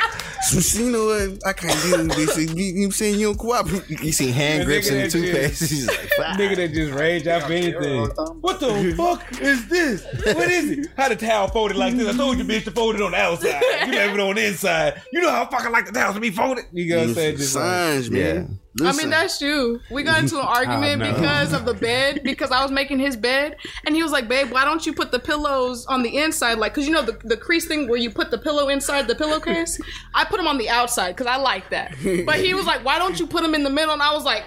[0.42, 1.48] So you know what?
[1.48, 2.36] I can't do this.
[2.36, 3.20] You, you know what I'm saying?
[3.20, 3.88] You don't cooperate.
[3.90, 5.70] You see hand grips and in the toothpaste.
[5.70, 8.08] He's like, "Fuck." Nigga that just rage out for anything.
[8.42, 10.06] What the fuck is this?
[10.36, 10.88] What is it?
[10.98, 12.08] How the towel folded like this?
[12.14, 13.62] I told you, bitch, to fold it on the outside.
[13.86, 15.02] You left it on the inside.
[15.12, 16.66] You know how fucking like the towels to be folded.
[16.72, 17.38] You know what I'm saying?
[17.38, 18.60] Just like, Signs, man.
[18.80, 19.04] I Listen.
[19.04, 19.82] mean, that's you.
[19.92, 21.14] We got into an argument no.
[21.14, 24.50] because of the bed, because I was making his bed, and he was like, "Babe,
[24.50, 27.36] why don't you put the pillows on the inside, like, cause you know the the
[27.36, 29.78] crease thing where you put the pillow inside the pillowcase?
[30.16, 31.96] I put them on the outside because I like that.
[32.26, 34.24] But he was like, "Why don't you put them in the middle?" And I was
[34.24, 34.44] like.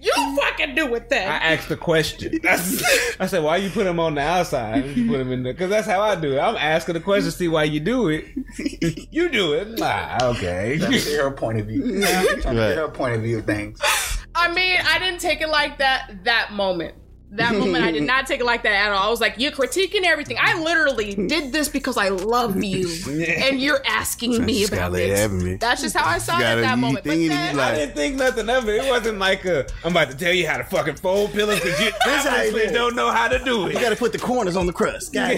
[0.00, 2.38] You fucking do it I asked the question.
[2.48, 4.84] I said, "Why you put him on the outside?
[4.96, 6.38] You put him in the because that's how I do it.
[6.38, 8.24] I'm asking the question, see why you do it.
[9.10, 9.78] you do it.
[9.78, 10.76] Nah, okay.
[10.78, 12.04] Let me see her point of view.
[12.04, 12.68] I'm trying to Right.
[12.68, 13.80] get her point of view of things.
[14.34, 16.94] I mean, I didn't take it like that that moment.
[17.30, 19.06] That moment, I did not take it like that at all.
[19.06, 23.60] I was like, "You're critiquing everything." I literally did this because I love you, and
[23.60, 25.60] you're asking me about let it it.
[25.60, 27.04] That's just how I saw it at that moment.
[27.04, 28.84] But then, you I didn't think nothing of it.
[28.84, 31.78] It wasn't like a, I'm about to tell you how to fucking fold pillows because
[31.80, 33.74] you obviously don't know how to do it.
[33.74, 35.12] You got to put the corners on the crust.
[35.12, 35.32] God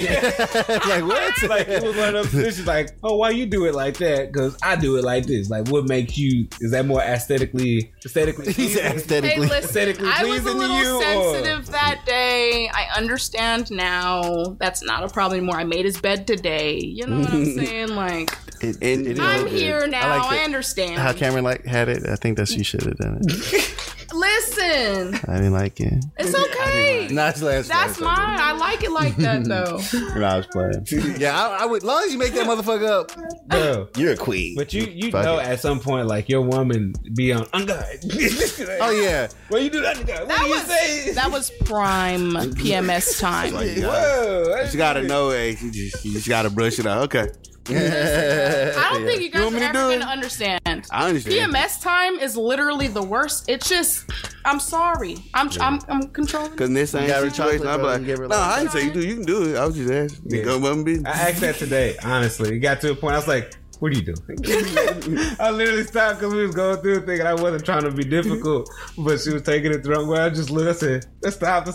[0.87, 1.43] like what?
[1.49, 4.33] like it was one of those positions like, oh, why you do it like that?
[4.33, 5.51] Because I do it like this.
[5.51, 6.47] Like, what makes you?
[6.61, 8.53] Is that more aesthetically, aesthetically?
[8.53, 9.47] He said Hey, aesthetically.
[9.49, 11.03] listen, Aesthetically I was a pleasing to little you, or-
[11.35, 12.69] sensitive that day.
[12.73, 14.57] I understand now.
[14.59, 15.57] That's not a problem anymore.
[15.59, 16.79] I made his bed today.
[16.79, 17.89] You know what I'm saying?
[17.95, 19.53] Like, It- it- it is I'm good.
[19.53, 20.09] here now.
[20.19, 20.99] like I, understand.
[20.99, 22.07] How Cameron like had it.
[22.09, 23.75] I think that she should have done it.
[24.61, 26.05] Listen, I didn't like it.
[26.19, 27.09] it's okay.
[27.11, 27.69] Not last.
[27.69, 28.39] That's mine.
[28.41, 29.81] I like it like that though.
[30.19, 30.87] No, I was playing.
[31.19, 31.79] yeah, I, I would.
[31.83, 33.13] As long as you make that motherfucker up,
[33.49, 33.89] Bro.
[33.97, 34.55] you're a queen.
[34.57, 35.47] But you, you Fuck know, it.
[35.47, 38.79] at some point, like your woman be on unguide.
[38.81, 39.97] oh yeah, Well, you do that.
[39.97, 41.13] What That do you was say?
[41.13, 43.53] that was prime PMS time.
[43.55, 45.31] Whoa, you gotta know.
[45.31, 47.05] Hey, you just, you just gotta brush it out.
[47.05, 47.29] Okay.
[47.73, 50.61] I don't think you guys want me are ever do gonna understand.
[50.91, 51.53] I understand.
[51.55, 53.49] PMS time is literally the worst.
[53.49, 54.11] It's just,
[54.51, 55.17] I'm sorry.
[55.33, 56.57] I'm I'm, I'm controlling.
[56.57, 58.73] Cause this ain't got her situation, I'm like, and give her no, like- I didn't
[58.73, 59.01] say you do.
[59.07, 59.57] You can do it.
[59.57, 60.25] I was just asking.
[60.31, 60.43] Yeah.
[60.43, 61.07] Go about my business.
[61.17, 61.97] I asked that today.
[62.03, 63.15] Honestly, it got to a point.
[63.15, 66.99] I was like, "What are you doing?" I literally stopped because we was going through
[66.99, 69.91] a thing, and I wasn't trying to be difficult, but she was taking it the
[69.91, 70.21] wrong way.
[70.21, 70.69] I just looked.
[70.69, 71.73] I said, "Let's stop." I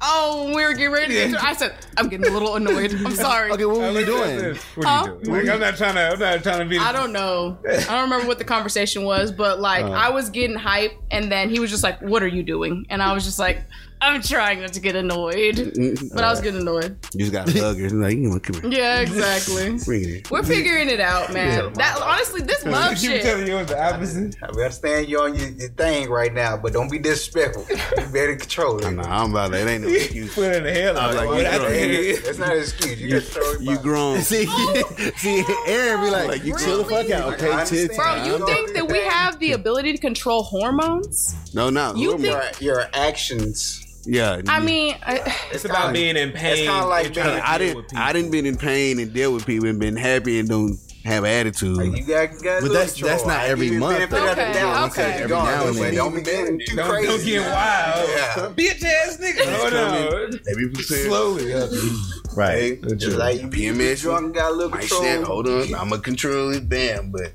[0.00, 2.94] Oh, we were getting ready to get I said, I'm getting a little annoyed.
[2.94, 3.50] I'm sorry.
[3.52, 4.54] Okay, what I were you looked at her, I doing?
[4.54, 4.90] said, "What Huh?
[4.90, 6.00] are you doing?" Like, I'm not trying to.
[6.00, 6.78] I'm not trying to be.
[6.78, 7.58] I don't know.
[7.68, 9.90] I don't remember what the conversation was, but like Uh.
[9.90, 13.02] I was getting hype, and then he was just like, "What are you doing?" And
[13.02, 13.64] I was just like,
[14.00, 15.72] "I'm trying not to get annoyed,"
[16.14, 16.96] but I was getting annoyed.
[17.14, 17.88] You just got to hug her.
[17.90, 18.70] Like, you know, come here.
[18.70, 19.78] Yeah, exactly.
[19.84, 20.30] Bring it.
[20.30, 21.72] We're figuring it out, man.
[21.74, 23.22] That honestly, this love You shit.
[23.22, 24.36] telling you it was the opposite.
[24.42, 27.64] I understand you on your, your thing right now, but don't be disrespectful.
[27.70, 28.90] You better control it.
[28.96, 29.66] Nah, I'm about that.
[29.66, 30.34] It ain't no excuse.
[30.34, 30.96] Put it in the head.
[30.96, 31.70] I was like, like, "What you I grown.
[31.72, 33.00] did." That's not an excuse.
[33.00, 33.82] You, just throw You by.
[33.82, 34.20] grown.
[34.22, 37.50] See, oh, see, Aaron be like, you chill the fuck out, okay?
[37.52, 37.64] I
[37.96, 41.34] Bro, you think that we have the ability to control hormones?
[41.54, 41.94] No, no.
[41.94, 43.82] You think- Your, your actions.
[44.06, 44.40] Yeah.
[44.48, 46.66] I mean, I, It's about being in pain.
[46.68, 47.76] kinda like being- to I didn't.
[47.76, 47.86] with.
[47.96, 51.24] I didn't been in pain and deal with people and been happy and don't have
[51.24, 51.76] attitude.
[51.96, 54.52] You got, got But that's- that's not every give month, benefit of the though.
[54.52, 54.90] doubt.
[54.90, 55.22] Okay, okay.
[55.22, 55.94] Every now and then.
[55.94, 57.06] Don't be getting too Don't, crazy.
[57.08, 58.08] don't get wild.
[58.08, 58.34] Yeah.
[58.56, 59.56] Bitch ass nigga.
[59.56, 60.40] Hold on.
[60.46, 61.00] Maybe percent.
[61.06, 61.44] Slowly.
[61.44, 62.38] Mm-hmm.
[62.38, 62.82] Right.
[62.98, 65.00] Just like you be PMS, drunk and got a little control.
[65.00, 65.22] snap.
[65.24, 65.62] Hold on.
[65.74, 66.68] I'm gonna control it.
[66.68, 67.10] Bam.
[67.10, 67.32] But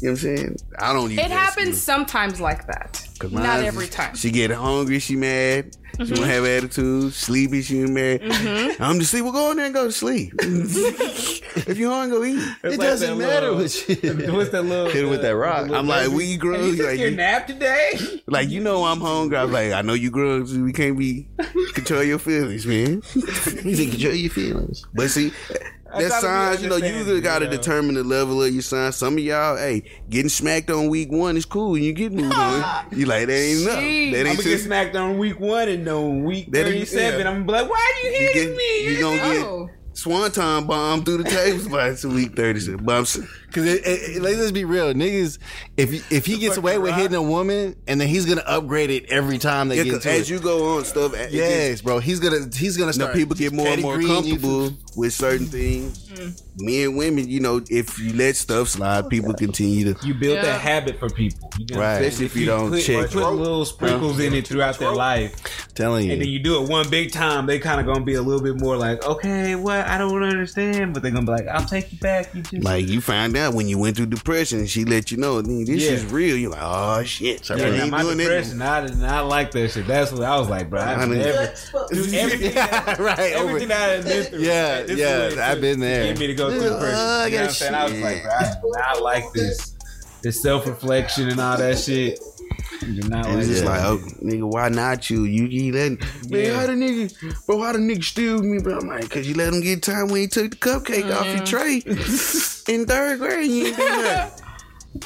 [0.00, 0.56] you know what I'm saying?
[0.78, 1.10] I don't.
[1.10, 1.82] use it happens excuse.
[1.82, 3.04] sometimes like that.
[3.18, 4.14] 'Cause Not every time.
[4.14, 5.76] She get hungry, she mad.
[5.98, 6.14] She Mm-hmm.
[6.14, 7.12] don't have attitude.
[7.12, 8.22] Sleepy, she ain't mad.
[8.80, 9.24] I'm just sleep.
[9.24, 10.32] Well, go in there and go to sleep.
[10.38, 12.36] if you hungry, go eat.
[12.62, 14.02] It's it like doesn't matter little- what shit.
[14.32, 14.86] What's that little?
[14.90, 15.70] Hit it with that rock.
[15.70, 16.14] I'm like, baby?
[16.16, 16.58] we grow.
[16.60, 17.98] Hey, you took Like, your you- nap today?
[18.26, 19.36] like you know I'm hungry.
[19.38, 20.44] I'm like, I know you grow.
[20.44, 21.26] So we can't be
[21.74, 23.02] control your feelings, man.
[23.14, 23.22] you
[23.76, 24.84] can control your feelings.
[24.94, 25.32] But see,
[25.87, 27.56] I that gotta signs, you know, you understanding, got to you know.
[27.56, 28.92] determine the level of your sign.
[28.92, 31.74] Some of y'all, hey, getting smacked on week one is cool.
[31.74, 32.86] and You get moved on.
[32.92, 33.78] You like that ain't enough.
[33.78, 34.12] Jeez.
[34.12, 37.20] That I'm gonna get smacked on week one and on week That ain't- 37.
[37.20, 37.28] yeah.
[37.28, 38.84] I'm gonna be like, why are you You hitting get, me?
[38.94, 39.70] you gonna get Oh.
[39.94, 42.80] swanton bomb through the tables by it's week thirty six.
[42.80, 45.38] But I'm s- Because it, it, it- let's just be real, niggas.
[45.76, 49.06] If if he gets away with hitting a woman, and then he's gonna upgrade it
[49.10, 50.34] every time they yeah, get 'cause to as it.
[50.34, 51.14] you go on, stuff.
[51.14, 51.98] it yes, just- bro.
[51.98, 53.14] He's gonna he's gonna you start.
[53.14, 55.98] people get more and more comfortable with certain things.
[56.08, 56.42] Mm.
[56.60, 60.06] Men and women, you know, if you let stuff slide, people continue to.
[60.06, 60.42] You build Yeah.
[60.42, 61.50] that habit for people.
[61.58, 62.02] You know Right.
[62.02, 63.10] Especially if you don't put, check.
[63.10, 65.34] Put little sprinkles in it throughout their life,
[65.74, 66.34] telling you, and then you.
[66.38, 67.46] you do it one big time.
[67.46, 69.86] They kind of gonna be a little bit more like, okay, what?
[69.86, 72.34] I don't understand, but they're gonna be like, I'll take you back.
[72.34, 75.16] You just Like you find out when you went through depression, and she let you
[75.16, 75.92] know this Yeah.
[75.92, 76.36] is real.
[76.36, 78.24] You're like, oh shit, so Yeah, ain't my doing that.
[78.24, 79.86] depression, I did not like that shit.
[79.86, 80.80] That's what I was like, bro.
[80.80, 81.54] I've I mean- never,
[81.92, 83.18] dude, everything, that, right.
[83.32, 84.40] everything that I've been through.
[84.40, 86.04] Yeah, this yeah, I've took been there.
[86.08, 86.94] Get me to go through depression.
[86.94, 87.74] Uh, I you know what I'm saying?
[87.74, 89.74] I was like, bro, I do not like this,
[90.22, 92.20] this self reflection and all that shit.
[92.80, 95.24] I do not And like it's just like, oh, nigga, why not you?
[95.24, 96.60] You, you letting, man, Yeah.
[96.60, 98.58] how the nigga, bro, how the nigga steal me?
[98.62, 101.26] But I'm like, cause you let him get time when he took the cupcake off
[101.26, 101.44] your mm-hmm.
[101.44, 103.50] tray in third grade.
[103.50, 104.44] You ain't do nothing.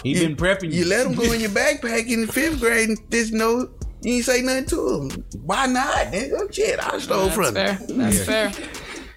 [0.02, 0.80] he been prepping you.
[0.80, 3.70] You let him go in your backpack in the fifth grade and just no,
[4.02, 5.24] you ain't say nothing to him.
[5.44, 6.06] Why not?
[6.08, 7.76] Nigga, shit, I stole That's from him.
[7.76, 7.78] fair.
[7.88, 8.52] That's fair.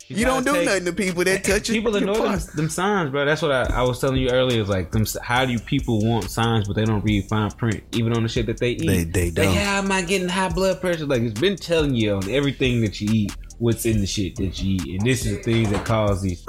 [0.07, 1.75] You don't do take- nothing to people that touch you.
[1.75, 3.25] People your ignore them, them signs, bro.
[3.25, 4.61] That's what I, I was telling you earlier.
[4.61, 5.05] Is like them.
[5.21, 8.29] How do you people want signs, but they don't read fine print, even on the
[8.29, 8.85] shit that they eat?
[8.85, 9.55] They- they Like, don't.
[9.57, 11.05] how am I getting high blood pressure?
[11.05, 14.61] Like it's been telling you on everything that you eat, what's in the shit that
[14.61, 16.43] you eat, and this is the things that cause these.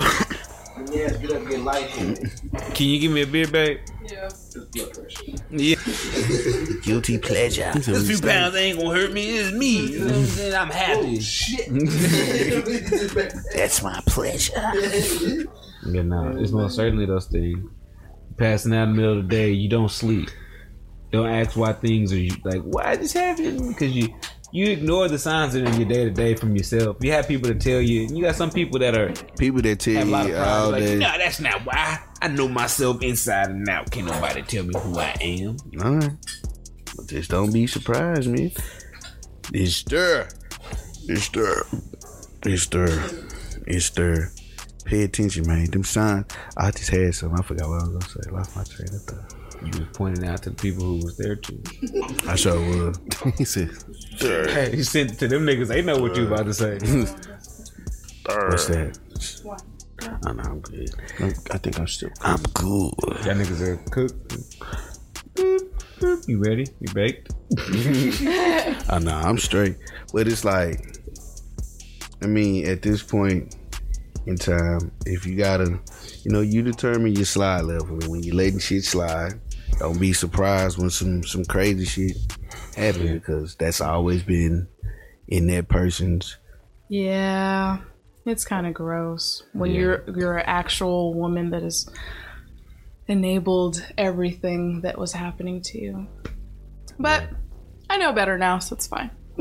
[0.96, 1.90] Yes, get up, get light.
[1.90, 3.80] Can you give me a beer babe?
[4.06, 4.28] Yeah.
[5.50, 5.76] Yeah.
[6.82, 7.70] Guilty pleasure.
[7.74, 9.36] This few pounds ain't gonna hurt me.
[9.38, 9.92] It's me.
[9.92, 10.54] You know what I'm saying?
[10.54, 11.18] I'm happy.
[13.18, 14.52] Oh, That's my pleasure.
[15.86, 17.68] Yeah, no, it's most certainly those things.
[18.38, 20.30] Passing out in the middle of the day, you don't sleep.
[21.12, 23.68] Don't ask why things are like, why is this happening?
[23.68, 24.14] Because you
[24.56, 26.96] you ignore the signs that are in your day to day from yourself.
[27.00, 29.94] You have people to tell you, you got some people that are People that tell
[29.94, 30.96] have a lot you of all Like, that.
[30.96, 31.98] no, that's not why.
[32.22, 33.90] I know myself inside and out.
[33.90, 35.56] Can't nobody tell me who I am.
[35.84, 36.10] All right.
[36.96, 38.50] But just don't be surprised, man.
[39.52, 40.26] It's stir.
[41.06, 41.66] It's stir.
[42.44, 43.10] It's stir.
[43.66, 44.32] It's stir.
[44.86, 45.70] Pay attention, man.
[45.70, 46.24] Them signs.
[46.56, 47.34] I just had some.
[47.34, 48.30] I forgot what I was gonna say.
[48.30, 49.34] Lost my train of thought.
[49.66, 51.62] You were pointing out to the people who was there too.
[52.28, 52.98] I sure was.
[53.38, 53.70] he said,
[54.20, 55.68] Hey, you sent to them niggas.
[55.68, 56.74] They know what you about to say.
[58.24, 58.98] What's that?
[60.26, 60.90] I know I'm good.
[61.50, 62.10] I think I'm still.
[62.20, 62.92] I'm good.
[63.24, 64.28] Y'all niggas are cooked.
[65.34, 65.60] Boop,
[65.98, 66.28] boop.
[66.28, 66.66] You ready?
[66.80, 67.32] You baked?
[68.90, 69.76] I know I'm straight.
[70.12, 70.98] But it's like,
[72.22, 73.56] I mean, at this point
[74.26, 75.78] in time, if you gotta,
[76.22, 78.00] you know, you determine your slide level.
[78.00, 79.40] And when you're letting shit slide,
[79.78, 82.16] don't be surprised when some some crazy shit
[82.76, 84.68] happens because that's always been
[85.28, 86.36] in that person's.
[86.88, 87.78] Yeah.
[88.24, 89.80] It's kind of gross when Yeah.
[89.80, 91.88] you're you're an actual woman that has
[93.08, 96.06] enabled everything that was happening to you.
[96.98, 97.28] But
[97.88, 99.10] I know better now, so it's fine.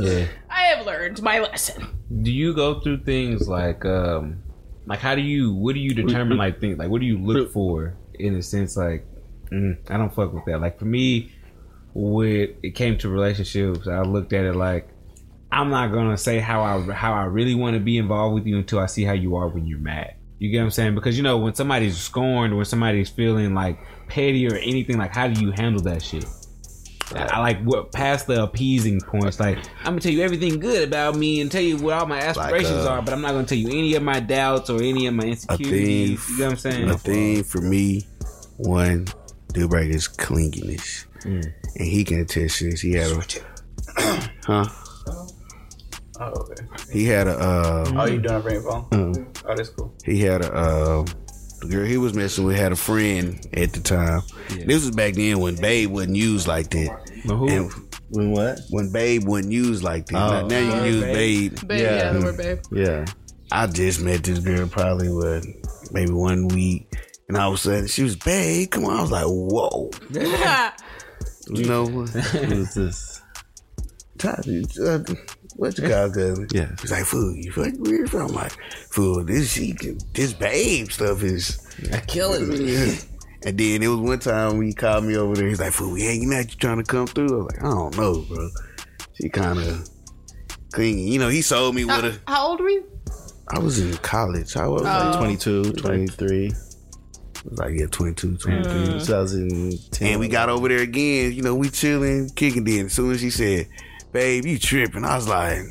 [0.00, 0.26] Yeah.
[0.50, 1.86] I have learned my lesson.
[2.22, 4.42] do you go through things like um
[4.86, 7.50] like how do you what do you determine like things like what do you look
[7.52, 9.04] for in a sense like
[9.50, 11.32] mm, i don't fuck with that like for me
[11.94, 14.88] when it came to relationships i looked at it like
[15.50, 18.58] i'm not gonna say how i how i really want to be involved with you
[18.58, 21.16] until i see how you are when you're mad you get what i'm saying because
[21.16, 25.26] you know when somebody's scorned or when somebody's feeling like petty or anything like how
[25.26, 26.24] do you handle that shit
[27.14, 29.40] I like what past the appeasing points.
[29.40, 32.18] Like I'm gonna tell you everything good about me and tell you what all my
[32.20, 35.06] aspirations uh, are, but I'm not gonna tell you any of my doubts or any
[35.06, 36.28] of my insecurities.
[36.28, 36.90] You know what I'm saying?
[36.90, 38.06] a thing for me,
[38.58, 39.06] one
[39.52, 41.52] deal breaker is clinginess, Mm.
[41.76, 42.80] and he can attest to this.
[42.80, 43.22] He had a,
[44.44, 44.66] huh?
[46.20, 46.64] Oh, okay.
[46.92, 47.38] He had a.
[47.38, 48.88] Uh, Oh, you doing rainbow?
[48.92, 49.12] uh,
[49.46, 49.94] Oh, that's cool.
[50.04, 51.04] he had a uh,
[51.60, 54.22] the girl he was messing with had a friend at the time.
[54.48, 57.10] This was back then when Babe wasn't used like that.
[57.26, 57.48] But who?
[57.48, 57.72] And
[58.10, 58.60] When what?
[58.70, 60.16] when Babe wasn't used like that.
[60.16, 60.46] Oh.
[60.46, 61.54] now, now you Word use Babe.
[61.56, 61.68] Babe.
[61.68, 61.94] Babe, Yeah.
[61.96, 62.58] yeah, the word babe.
[62.72, 63.04] Yeah.
[63.50, 65.44] I just met this girl probably what
[65.92, 66.92] maybe one week,
[67.28, 68.70] and all of a sudden she was Babe.
[68.70, 69.90] Come on, I was like, whoa.
[71.50, 72.10] You know what?
[72.10, 73.22] Who's this?
[74.18, 74.98] Tati, uh,
[75.56, 76.46] what you call cousin?
[76.52, 76.72] Yeah.
[76.80, 78.28] He's like, fool, you fuck where you from?
[78.28, 78.52] I'm like,
[78.90, 81.58] fool, this she can, this babe stuff is
[82.06, 82.96] killing me.
[83.46, 85.46] And then it was one time when he called me over there.
[85.46, 86.50] He's like, "Fool, we hanging out.
[86.50, 88.50] You trying to come through?" I was like, "I don't know, bro."
[89.14, 89.88] She kind of
[90.72, 91.02] clingy.
[91.02, 92.12] You know, he sold me with How, a.
[92.26, 92.84] how old were you?
[93.46, 94.56] I was in college.
[94.56, 94.84] I was Oh.
[94.86, 96.67] like, 22, 23, I was
[97.52, 98.72] like yeah, 22, 23.
[98.72, 99.06] Mm.
[99.06, 100.08] 2010.
[100.08, 101.32] And we got over there again.
[101.32, 102.64] You know, we chilling, kicking.
[102.64, 103.68] Then as soon as she said,
[104.12, 105.62] "Babe, you tripping," I was like,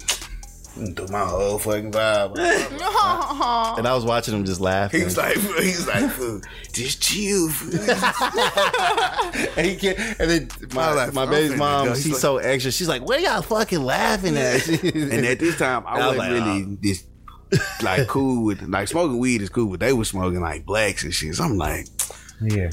[0.96, 2.38] Do my whole fucking vibe."
[3.78, 5.00] And I was watching him just laughing.
[5.02, 6.42] He was like, he was like, "Fool,
[6.74, 7.80] just chill." fool."
[9.58, 12.72] and, he can't, and then my, like, my baby's mom, she's like- so extra.
[12.72, 16.18] She's like, "What are y'all fucking laughing at?" and at this time, I, I was
[16.18, 17.04] wasn't like, really this
[17.82, 21.14] like cool with like smoking weed is cool, but they were smoking like blacks and
[21.14, 21.36] shit.
[21.36, 21.88] So I'm like,
[22.42, 22.70] Yeah.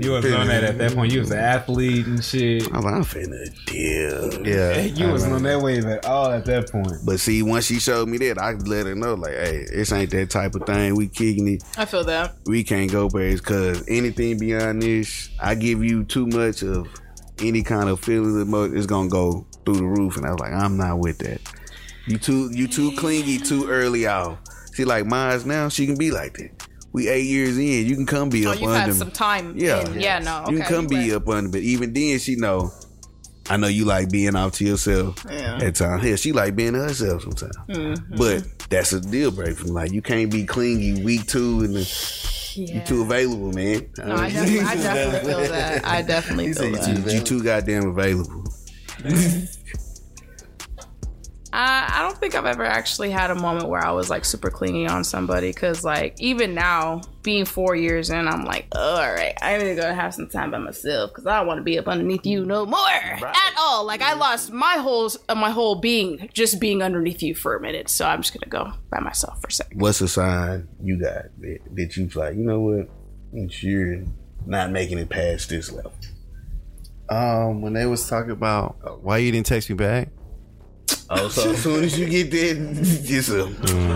[0.00, 1.12] You was on that at that point.
[1.12, 2.66] You was an athlete and shit.
[2.72, 4.46] I'm like, I'm finna deal.
[4.46, 6.92] yeah, You wasn't on that wave at all at that point.
[7.04, 10.10] But see, once she showed me that, I let her know, like, hey, this ain't
[10.10, 10.94] that type of thing.
[10.94, 11.64] We kicking it.
[11.76, 12.36] I feel that.
[12.46, 16.86] We can't go past because anything beyond this, I give you too much of
[17.40, 20.16] any kind of feeling emo- it's gonna go through the roof.
[20.16, 21.40] And I was like, I'm not with that.
[22.06, 24.38] You too, you too clingy too early out.
[24.74, 26.68] See, like mine's now, she can be like that.
[26.92, 28.94] We eight years in, you can come be Oh, up you've under had me.
[28.94, 29.54] some time.
[29.56, 29.80] Yeah.
[29.90, 30.00] in.
[30.00, 30.42] Yeah, no.
[30.42, 30.52] Okay.
[30.52, 31.12] you can come be right.
[31.12, 32.72] up under, but even then, she know.
[33.50, 35.58] I know you like being off to yourself Yeah.
[35.60, 36.02] at times.
[36.02, 37.54] Hell, she like being to herself sometimes.
[37.68, 38.16] Mm-hmm.
[38.16, 39.54] But that's a deal breaker.
[39.54, 41.84] from like you can't be clingy week two and then
[42.54, 42.74] Yeah.
[42.80, 43.86] you too available, man.
[43.98, 45.84] No, I definitely, I definitely feel that.
[45.86, 47.12] I definitely feel said you that.
[47.14, 48.44] you too goddamn available.
[51.54, 54.50] I, I don't think I've ever actually had a moment where I was like super
[54.50, 59.12] clingy on somebody because like even now being four years in I'm like oh, all
[59.14, 61.64] right I need to go have some time by myself because I don't want to
[61.64, 65.50] be up underneath you no more at all like I lost my whole uh, my
[65.50, 69.00] whole being just being underneath you for a minute so I'm just gonna go by
[69.00, 72.36] myself for a second What's the sign you got that, that you like?
[72.36, 72.88] You know what?
[73.32, 74.04] You're
[74.46, 75.92] not making it past this level.
[77.08, 80.08] Um, when they was talking about why you didn't text me back,
[81.10, 83.92] Oh, so as soon as you get there, just a mm-hmm.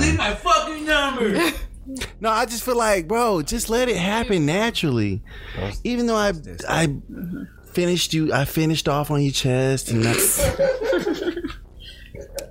[0.00, 1.52] Leave my fucking number.
[2.20, 5.22] No, I just feel like, bro, just let it happen naturally.
[5.84, 6.32] Even though I
[6.68, 6.94] I
[7.72, 10.14] finished you, I finished off on your chest, and I,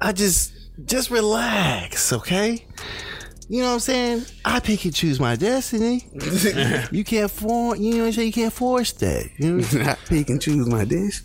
[0.10, 0.54] I just
[0.86, 2.66] just relax, okay?
[3.48, 4.26] You know what I'm saying?
[4.46, 6.08] I pick and choose my destiny.
[6.92, 8.28] you can't force, you know what I'm saying?
[8.28, 9.30] You can't force that.
[9.38, 9.82] You know?
[9.82, 11.22] I pick and choose my dish.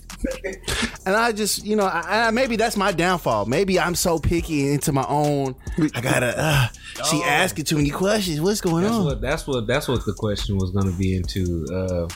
[1.05, 3.47] And I just, you know, I, I, maybe that's my downfall.
[3.47, 5.55] Maybe I'm so picky into my own.
[5.95, 6.35] I gotta.
[6.37, 6.67] Uh,
[7.11, 8.41] she asking too many questions.
[8.41, 9.05] What's going That's on?
[9.05, 11.67] what that's what that's what the question was gonna be into.
[11.73, 12.09] Uh,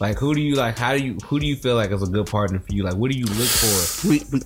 [0.00, 0.78] Like who do you like?
[0.78, 2.82] How do you who do you feel like is a good partner for you?
[2.82, 4.40] Like what do you look for We- we-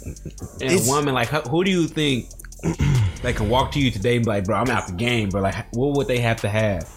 [0.67, 1.15] in a woman?
[1.15, 2.29] Like who do you think
[3.23, 5.41] they can walk to you today and be like, bro, I'm out the game, bro.
[5.43, 6.89] Like what would they have to have?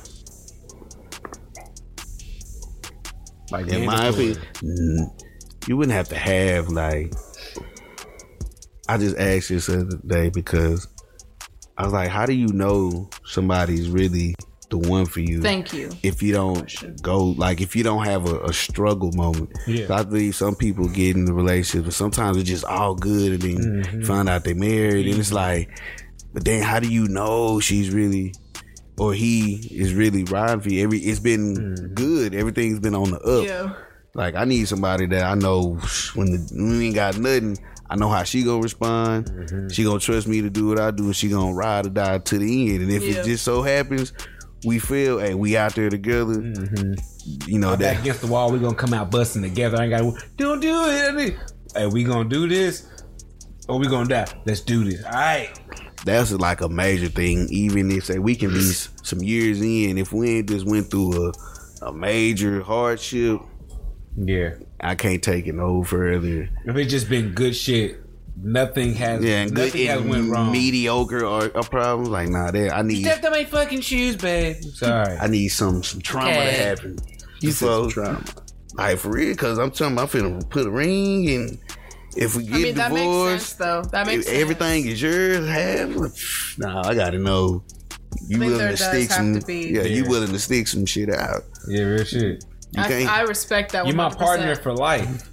[3.52, 5.24] Like In my opinion, mm,
[5.68, 7.14] you wouldn't have to have like.
[8.90, 10.88] I just asked this the other day because
[11.78, 14.36] I was like, how do you know somebody's really
[14.70, 15.42] the one for you?
[15.42, 19.50] thank you if you don't go like if you don't have a, a struggle moment.
[19.68, 19.94] Yeah.
[19.94, 23.42] I believe some people get in the relationship, but sometimes it's just all good, and
[23.42, 24.02] then Mm-hmm.
[24.04, 25.70] find out they married, and it's like,
[26.34, 28.34] but then how do you know she's really
[29.00, 30.84] or he is really riding for you?
[30.84, 31.94] Every it's been Mm-hmm.
[31.94, 33.46] good, everything's been on the up.
[33.46, 33.74] yeah
[34.18, 35.78] Like I need somebody that I know
[36.16, 37.58] when the we ain't got nothing.
[37.90, 39.28] I know how she gonna respond.
[39.28, 39.68] Mm-hmm.
[39.70, 42.18] She gonna trust me to do what I do, and she gonna ride or die
[42.18, 42.82] to the end.
[42.84, 43.22] And if Yeah.
[43.22, 44.12] it just so happens
[44.66, 46.34] we feel, hey, we out there together.
[47.46, 48.02] You know back that.
[48.02, 48.52] against the wall.
[48.52, 49.78] We gonna come out busting together.
[49.78, 51.36] I ain't got don't do it.
[51.76, 52.88] Hey, we gonna do this
[53.70, 54.26] or we gonna die?
[54.46, 55.04] Let's do this.
[55.06, 55.50] All right.
[56.06, 57.48] That's like a major thing.
[57.52, 61.30] Even if say we can be some years in, if we ain't just went through
[61.30, 61.34] a
[61.84, 63.40] a major hardship,
[64.18, 64.56] Yeah.
[64.80, 66.50] I can't take it no further.
[66.66, 68.02] If it's just been good shit,
[68.42, 70.52] nothing has Yeah, and good nothing has went wrong.
[70.52, 72.12] mediocre or a problem.
[72.12, 73.04] Like nah, that I need.
[73.04, 74.58] Stepped on my fucking shoes, babe.
[74.64, 75.18] Sorry.
[75.18, 76.98] I need some some trauma to happen.
[77.42, 78.24] You said So- some trauma.
[78.74, 81.58] Like for real, cause I'm telling you, I'm finna put a ring and
[82.16, 84.40] if we get I mean that makes sense divorced, though that makes if sense.
[84.42, 86.56] everything is yours, half.
[86.60, 87.64] Nah, I gotta know.
[88.28, 89.40] You willing to stick some?
[89.40, 91.44] to be- yeah, you willing to stick some shit out?
[91.68, 92.44] yeah, real shit.
[92.72, 93.06] You I.
[93.10, 93.86] I respect that.
[93.86, 94.18] You're my 100%.
[94.18, 95.30] partner for life.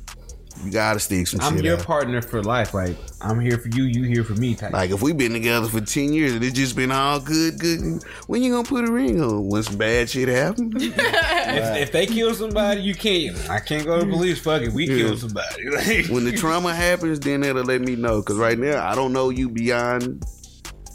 [0.64, 1.84] you gotta stick some I'm shit your out.
[1.84, 2.72] partner for life.
[2.74, 4.54] Like I'm here for you, you here for me.
[4.54, 4.72] Type.
[4.72, 8.02] Like if we've been together for ten years and it's just been all good, good.
[8.28, 9.48] When you gonna put a ring on?
[9.48, 10.72] When some bad shit happen?
[10.76, 13.36] if, if they kill somebody, you can't.
[13.50, 14.40] I can't go to police.
[14.40, 15.64] Fuck it, we kill somebody.
[16.08, 18.22] When the trauma happens, then it'll let me know.
[18.22, 20.24] Cause right now I don't know you beyond.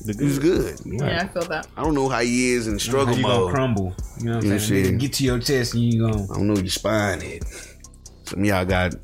[0.06, 0.80] It's good.
[0.86, 1.68] Yeah, I feel that.
[1.76, 3.96] I don't know how he is in how struggle you gonna crumble?
[4.20, 4.84] You know what I'm saying?
[4.86, 4.98] shit.
[5.00, 6.24] Get to your chest and you gonna.
[6.24, 7.76] I don't know your spine is.
[8.24, 8.96] Some of y'all got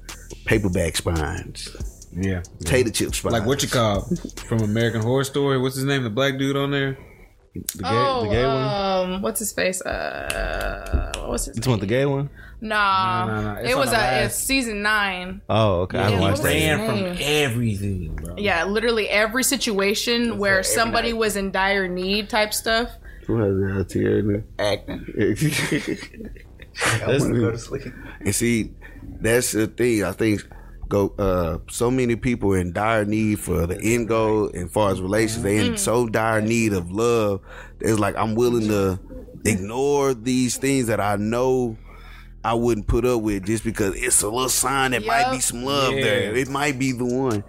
[0.46, 1.70] paperback spines,
[2.16, 2.44] Yeah.
[2.60, 3.34] potato chip spines.
[3.34, 4.02] Like what you call
[4.46, 5.58] from American Horror Story?
[5.60, 6.04] What's his name?
[6.04, 6.98] The black dude on there.
[7.56, 8.64] The gay, oh, the gay one.
[9.16, 9.82] um, what's his face?
[9.82, 11.56] Uh, what was his?
[11.56, 12.30] This one, the gay one.
[12.62, 13.60] Nah, No, no, no.
[13.62, 15.42] It's it was a it's season nine.
[15.50, 15.98] Oh, okay.
[15.98, 16.54] I Yeah, haven't watched was that.
[16.54, 16.66] his.
[16.80, 18.36] Ran from everything, bro.
[18.38, 22.90] Yeah, literally every situation where somebody was in dire need type stuff.
[23.28, 24.44] Who has that out here?
[24.60, 25.06] Acting.
[27.04, 27.84] I want to go to sleep.
[28.22, 28.72] And see,
[29.22, 30.04] that's the thing.
[30.04, 30.46] I think
[30.90, 31.14] go.
[31.18, 35.44] Uh, so many people in dire need for the end goal, and far as relations,
[35.44, 37.42] they in so dire need of love.
[37.80, 39.00] It's like I'm willing to
[39.46, 41.78] ignore these things that I know.
[42.44, 45.64] I wouldn't put up with just because it's a little sign that might be some
[45.64, 46.02] love Yeah.
[46.04, 46.36] there.
[46.36, 47.44] It might be the one.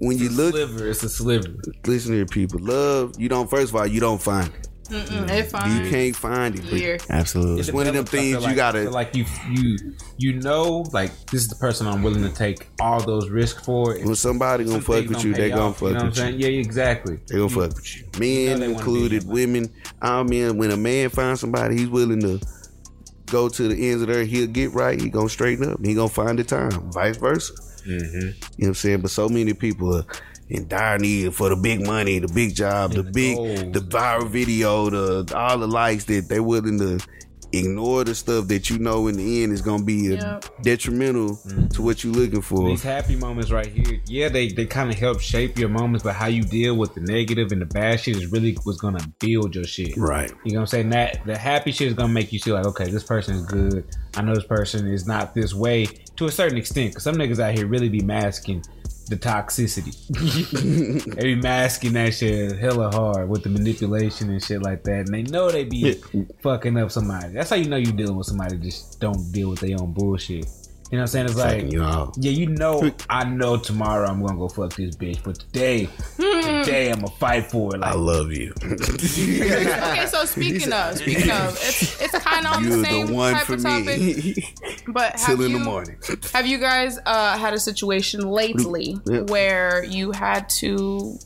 [0.00, 0.88] When you look, Sliver.
[0.88, 1.54] It's a sliver.
[1.86, 2.58] listen here, people.
[2.60, 3.48] Love, you don't.
[3.48, 4.68] First of all, you don't find it.
[4.92, 6.62] Mm-mm, it You can't find it.
[6.68, 6.98] but Here.
[7.08, 7.60] Absolutely.
[7.60, 10.84] It's one of them develops, I feel things you gotta- like you you you know
[10.92, 13.94] like this is the person I'm willing to take all those risks for.
[13.96, 16.24] When somebody gonna fuck with you, they gonna fuck you know with you.
[16.26, 17.18] Yeah, exactly.
[17.26, 18.04] They gonna fuck with you.
[18.18, 19.72] Men know they wanna be included, women.
[20.00, 22.40] I mean, when a man finds somebody, he's willing to
[23.26, 24.28] go to the ends of the earth.
[24.28, 25.00] He'll get right.
[25.00, 25.84] He gonna straighten up.
[25.84, 26.90] He gonna find the time.
[26.92, 27.54] Vice versa.
[27.86, 28.16] Mm-hmm.
[28.18, 29.00] You know what I'm saying?
[29.00, 30.04] But so many people are
[30.52, 33.72] in dire need for the big money, the big job, the, the big, gold.
[33.72, 36.98] the viral video, the all the likes that they willing to
[37.52, 40.62] ignore the stuff that you know in the end is gonna be uh, Yep.
[40.62, 41.82] detrimental to mm-hmm.
[41.82, 42.68] what you're looking for.
[42.68, 46.14] These happy moments right here, yeah, they, they kind of help shape your moments, but
[46.14, 49.54] how you deal with the negative and the bad shit is really what's gonna build
[49.54, 49.96] your shit.
[49.96, 50.32] Right.
[50.44, 50.90] You know what I'm saying?
[50.90, 53.84] That the happy shit is gonna make you feel like, okay, this person is good.
[54.16, 55.86] I know this person is not this way
[56.16, 56.94] to a certain extent.
[56.94, 58.62] Cause some niggas out here really be masking
[59.12, 59.94] the toxicity.
[61.14, 65.06] they be masking that shit hella hard with the manipulation and shit like that.
[65.06, 66.00] And they know they be
[66.40, 67.32] fucking up somebody.
[67.32, 70.46] That's how you know you dealing with somebody just don't deal with their own bullshit.
[70.92, 71.26] You know what I'm saying?
[71.26, 72.12] It's like you out.
[72.18, 75.88] yeah, you know, I know tomorrow I'm gonna go fuck this bitch, but today,
[76.18, 77.82] today I'm gonna fight for it.
[77.82, 78.52] I love you.
[78.62, 83.14] Okay, so speaking of, speaking of, it's it's kind of on You're the same the
[83.14, 84.00] one type for of topic.
[84.00, 84.34] me.
[84.88, 85.96] But have Till in you, the morning.
[86.34, 89.20] Have you guys uh, had a situation lately Yeah.
[89.22, 91.18] where you had to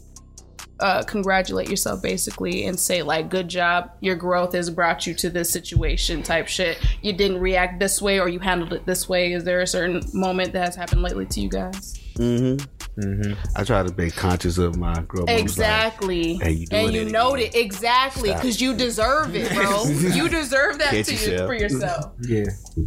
[0.80, 5.30] uh, congratulate yourself basically and say like, "Good job, your growth has brought you to
[5.30, 6.78] this situation." Type shit.
[7.02, 9.32] You didn't react this way, or you handled it this way.
[9.32, 11.98] Is there a certain moment that has happened lately to you guys?
[12.16, 12.64] Mm-hmm.
[13.00, 13.34] Mm-hmm.
[13.54, 15.28] I try to be conscious of my growth.
[15.28, 16.36] I'm like, Exactly.
[16.36, 19.84] Hey, you and you it know it exactly because you deserve it, bro.
[20.14, 22.12] you deserve that Catch to you, for yourself.
[22.22, 22.44] yeah,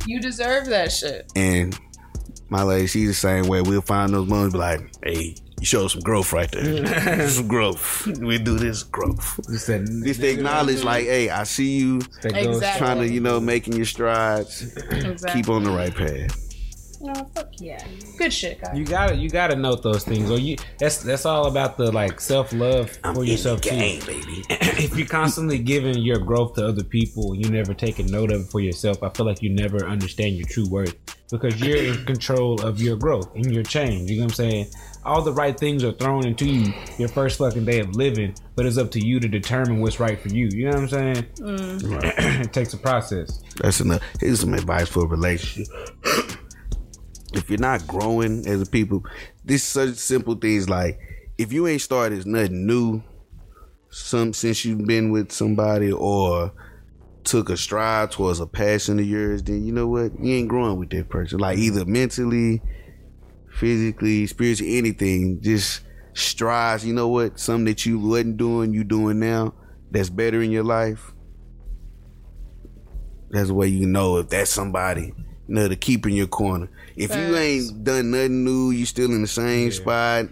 [0.07, 1.31] You deserve that shit.
[1.35, 1.77] and
[2.51, 3.61] my lady, she's the same way.
[3.61, 7.27] We'll find those moments, be like, "Hey, you showed some growth right there.
[7.29, 8.07] some growth.
[8.19, 9.39] We do this growth.
[9.49, 9.85] just that.
[10.05, 12.59] Just to acknowledge, like, hey, I see you Exactly.
[12.77, 14.75] trying to, you know, making your strides.
[14.77, 15.41] Exactly.
[15.41, 16.45] Keep on the right path.
[17.01, 17.81] Oh, fuck yeah.
[18.17, 18.77] Good shit, guys.
[18.77, 22.19] You gotta you gotta note those things, or you that's that's all about the like
[22.19, 23.69] self love for yourself too.
[23.69, 24.43] game, baby.
[24.49, 28.47] if you're constantly giving your growth to other people, you never taking note of it
[28.51, 29.01] for yourself.
[29.01, 30.93] I feel like you never understand your true worth
[31.31, 34.09] because you're in control of your growth and your change.
[34.11, 34.65] You know what I'm saying?
[35.05, 38.65] All the right things are thrown into you your first fucking day of living, but
[38.65, 40.49] it's up to you to determine what's right for you.
[40.51, 41.17] You know what I'm saying?
[41.17, 42.51] it mm.
[42.53, 43.41] takes a process.
[43.57, 44.01] That's enough.
[44.19, 45.73] Here's some advice for a relationship.
[47.33, 49.05] if you're not growing as a people,
[49.45, 50.99] this such simple things like
[51.37, 53.01] if you ain't started nothing new,
[53.89, 56.51] some since you've been with somebody or
[57.23, 60.19] took a stride towards a passion of yours, then you know what?
[60.19, 61.39] You ain't growing with that person.
[61.39, 62.61] Like either mentally,
[63.59, 65.41] physically, spiritually, anything.
[65.41, 65.81] Just
[66.13, 66.85] strides.
[66.85, 67.39] You know what?
[67.39, 69.53] Something that you wasn't doing, you doing now.
[69.91, 71.13] That's better in your life.
[73.29, 75.13] That's the way you know if that's somebody,
[75.47, 76.69] you know, to keep in your corner.
[76.95, 80.25] If you ain't done nothing new, you still in the same spot,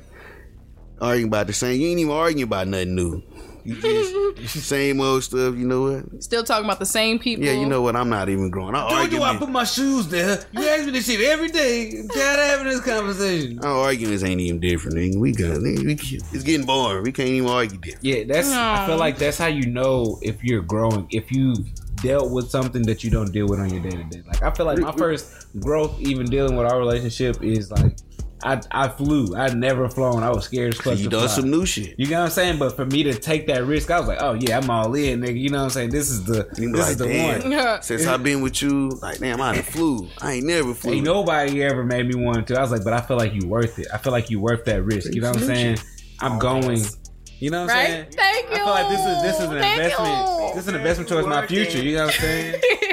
[1.00, 1.80] arguing about the same.
[1.80, 3.22] You ain't even arguing about nothing new.
[3.68, 5.55] You just same old stuff.
[5.55, 6.24] You know what?
[6.24, 7.43] Still talking about the same people.
[7.43, 7.97] Yeah, you know what?
[7.97, 8.76] I'm not even growing.
[8.76, 10.39] I Told you I put my shoes there.
[10.53, 11.91] You ask me this shit every day.
[11.99, 13.59] I'm tired of having this conversation.
[13.59, 14.97] Our arguments ain't even different.
[14.97, 15.18] Nigga.
[15.18, 17.03] We got we, it's getting boring.
[17.03, 18.05] We can't even argue different.
[18.05, 18.49] Yeah, that's.
[18.49, 21.07] I feel like that's how you know if you're growing.
[21.11, 21.53] If you
[21.97, 24.24] dealt with something that you don't deal with on your day to day.
[24.26, 27.97] Like I feel like my first growth, even dealing with our relationship, is like
[28.44, 29.36] I I flew.
[29.36, 30.24] I'd never flown.
[30.24, 30.98] I was scared as fuck.
[30.98, 31.36] You to done fly.
[31.36, 31.96] some new shit.
[31.98, 32.60] You know what I'm saying?
[32.60, 35.22] But for me to take that risk, I was like, oh yeah, I'm all in,
[35.22, 35.40] nigga.
[35.40, 35.90] You know what I'm saying?
[35.90, 37.50] This is the You this like, is the damn.
[37.50, 37.82] one.
[37.82, 40.08] Since I've been with you, like damn, I done flew.
[40.22, 40.94] I ain't never flew.
[40.94, 42.58] Ain't nobody ever made me want to.
[42.58, 43.88] I was like, but I feel like you worth it.
[43.94, 45.14] I feel like you worth that risk.
[45.14, 45.78] You know what I'm saying?
[46.20, 46.84] I'm oh, going.
[47.40, 48.02] You know what I'm saying?
[48.02, 48.16] Right?
[48.16, 50.10] Thank I feel like this is this is an Thank investment.
[50.10, 50.54] you.
[50.56, 51.84] This is an investment towards my future.
[51.84, 52.62] You know what I'm saying?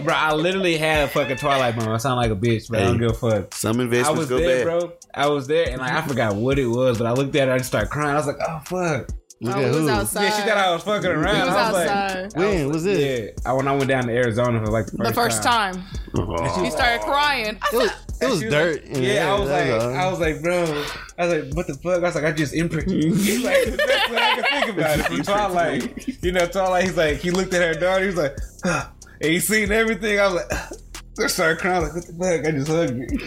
[0.04, 1.94] bro, I literally had a fucking Twilight moment.
[1.94, 3.06] I sound like a bitch, but I don't Hey.
[3.06, 3.54] give a fuck.
[3.54, 4.80] Some I was go there, bad.
[4.80, 4.92] bro.
[5.14, 7.54] I was there, and like I forgot what it was, but I looked at her
[7.54, 8.10] and started crying.
[8.10, 9.08] I was like, "Oh fuck!"
[9.40, 9.88] Look Oh, at it was who?
[9.90, 10.22] outside.
[10.24, 11.46] Yeah, she thought I was fucking around.
[11.46, 12.22] Was I was outside.
[12.24, 13.34] like, When was this?
[13.44, 15.82] "Yeah." I, when I went down to Arizona for like the first, the first time.
[16.16, 16.62] Oh.
[16.64, 17.56] He started crying.
[17.62, 17.90] I It was,
[18.20, 18.82] it was She dirt.
[18.82, 19.94] in Yeah, there, I was like, that's all.
[19.94, 20.84] I was like, bro,
[21.18, 21.98] I was like, what the fuck?
[21.98, 23.04] I was like, I just imprinted.
[23.14, 25.06] He's like, the best way I can think about it.
[25.06, 26.82] From Twilight, you know, Twilight.
[26.84, 28.00] He's like, he looked at her daughter.
[28.00, 28.86] He was like, "Huh."
[29.20, 30.18] And he seen everything.
[30.18, 30.52] I was like,
[31.20, 31.82] I started crying.
[31.82, 32.46] Like, what the fuck?
[32.46, 33.18] I just hugged you.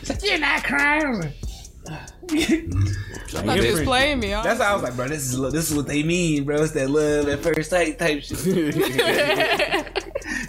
[0.00, 1.06] She's like, you're not crying.
[1.06, 1.34] I was like,
[2.30, 4.30] I thought you was playing me.
[4.30, 5.08] That's how I was like, bro.
[5.08, 6.62] This is this is what they mean, bro.
[6.62, 8.38] It's that love at first sight type shit.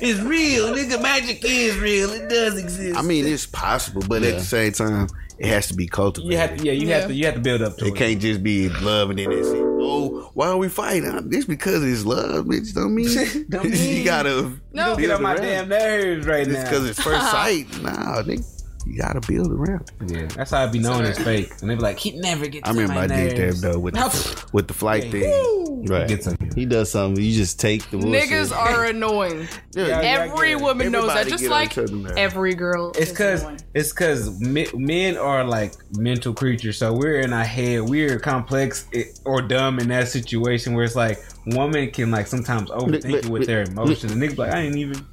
[0.02, 1.02] it's real, nigga.
[1.02, 2.12] Magic is real.
[2.12, 2.98] It does exist.
[2.98, 5.08] I mean, it's possible, but at the same time,
[5.40, 6.32] it has to be cultivated.
[6.32, 6.98] you have to, yeah, you Yeah.
[7.00, 7.88] have to, you have to build up to it.
[7.90, 9.64] It can't just be love and then that's it.
[9.82, 11.30] Oh, why are we fighting?
[11.30, 12.74] This because it's love, bitch.
[12.74, 13.08] Don't mean,
[13.50, 13.98] Don't mean.
[13.98, 14.96] you gotta No.
[14.96, 15.70] Get on my build damn around.
[15.70, 16.64] nerves right Just now.
[16.66, 17.68] because it's first sight.
[17.82, 18.46] Nah, nigga,
[18.86, 19.92] you gotta build around.
[20.08, 21.52] Yeah, that's how I be knowing it's fake.
[21.62, 22.68] And they be like, he never gets.
[22.68, 25.12] I on remember my I did that though with the, with the flight Yeah.
[25.12, 25.86] thing.
[25.88, 26.08] right.
[26.08, 26.39] Gets on you.
[26.56, 27.24] He does something.
[27.24, 28.30] You just take the bullshit.
[28.30, 29.48] Niggas are annoying.
[29.74, 30.62] Yeah, yeah, Every get it.
[30.64, 31.28] woman knows that.
[31.28, 32.14] Everybody Just get on like each other now.
[32.18, 32.90] every girl.
[32.92, 33.60] It's is cause annoying.
[33.74, 34.40] it's cause
[34.74, 37.82] men are like mental creatures, so we're in our head.
[37.82, 38.88] We're complex
[39.26, 43.46] or dumb in that situation where it's like woman can like sometimes overthink it with
[43.48, 44.12] their emotions.
[44.12, 45.06] And niggas like, I ain't even.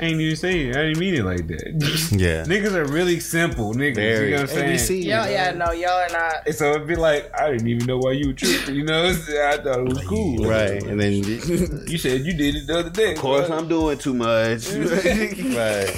[0.00, 0.76] I ain't even saying it.
[0.76, 2.08] I didn't mean it like that.
[2.18, 2.44] Yeah.
[2.44, 3.96] niggas are really simple niggas.
[3.96, 4.30] Very.
[4.30, 4.76] You know what I'm saying?
[4.78, 5.04] ABC.
[5.04, 6.46] Y'all, yeah, no, y'all are not.
[6.46, 8.76] And so it'd be like, I didn't even know why you were tripping.
[8.76, 9.12] You know, I
[9.56, 10.46] thought it was cool.
[10.46, 10.82] Right.
[10.82, 13.12] And then You said you did it the other day.
[13.14, 14.68] Of course, I'm doing too much.
[14.72, 15.90] right.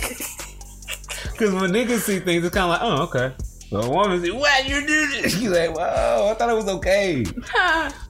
[1.33, 3.35] Because when niggas see things, it's kind of like, oh, okay.
[3.71, 5.37] But a woman say, why you do this?
[5.41, 7.25] You like, wow, I thought it was okay.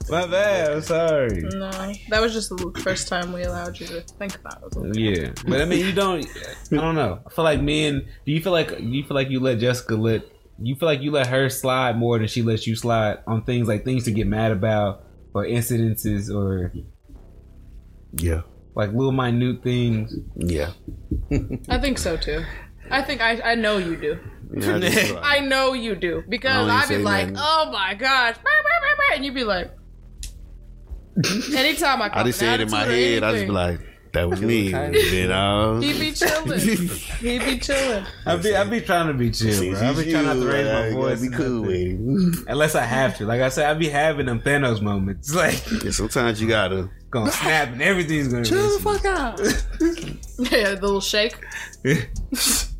[0.08, 0.72] My bad.
[0.72, 1.42] I'm sorry.
[1.42, 1.70] no,
[2.08, 4.96] that was just the first time we allowed you to think about it.
[4.96, 6.26] Yeah, but I mean, you don't.
[6.72, 7.20] I don't know.
[7.26, 8.08] I feel like men.
[8.24, 10.22] Do you feel like you feel like you let Jessica let
[10.58, 13.68] you feel like you let her slide more than she lets you slide on things
[13.68, 15.04] like things to get mad about
[15.34, 16.72] or incidences or
[18.14, 18.42] yeah,
[18.74, 20.14] like little minute things.
[20.36, 20.72] yeah.
[21.68, 22.44] I think so too.
[22.90, 24.18] I think I, I know you do.
[24.52, 27.36] Yeah, I just- I know you do because I don't even I'd be like, nothing.
[27.38, 29.70] oh my gosh, bah, bah, bah, bah," and you'd be like,
[31.54, 33.22] anytime I come I come just said it in my head.
[33.22, 33.80] I just be like,
[34.12, 34.72] that was me.
[34.74, 36.58] And then, uh, he'd be chilling.
[37.20, 38.04] he'd be chilling.
[38.26, 39.80] I be I be trying to be chill, bro.
[39.88, 41.20] I be trying not to raise my voice.
[41.20, 43.26] Be cool with unless I have to.
[43.26, 45.32] Like I said, I be having them Thanos moments.
[45.32, 46.90] Like Yeah, sometimes you gotta.
[47.10, 49.38] gonna snap and everything's gonna chill the fuck out.
[50.50, 51.36] Yeah, the little shake.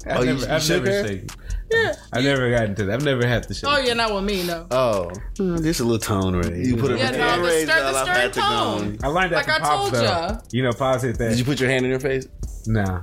[0.06, 1.08] I've Oh, you- never, you I've shook never her?
[1.08, 1.28] shaken.
[1.70, 1.94] Yeah.
[2.12, 2.94] I've never gotten to that.
[2.94, 3.70] I've never had to shake.
[3.70, 4.66] Oh yeah, not with me, no.
[4.72, 5.10] Oh.
[5.38, 6.68] Mm, Just a little tone raise.
[6.68, 8.82] You put it Yeah, no, the raise stern, all the I stern to go tone.
[8.82, 8.98] on.
[9.04, 10.02] I learned that Like from I Pops, told though.
[10.02, 10.38] ya.
[10.50, 11.28] You know, Pops hit that.
[11.30, 12.26] Did you put your hand in your face?
[12.66, 13.02] nah.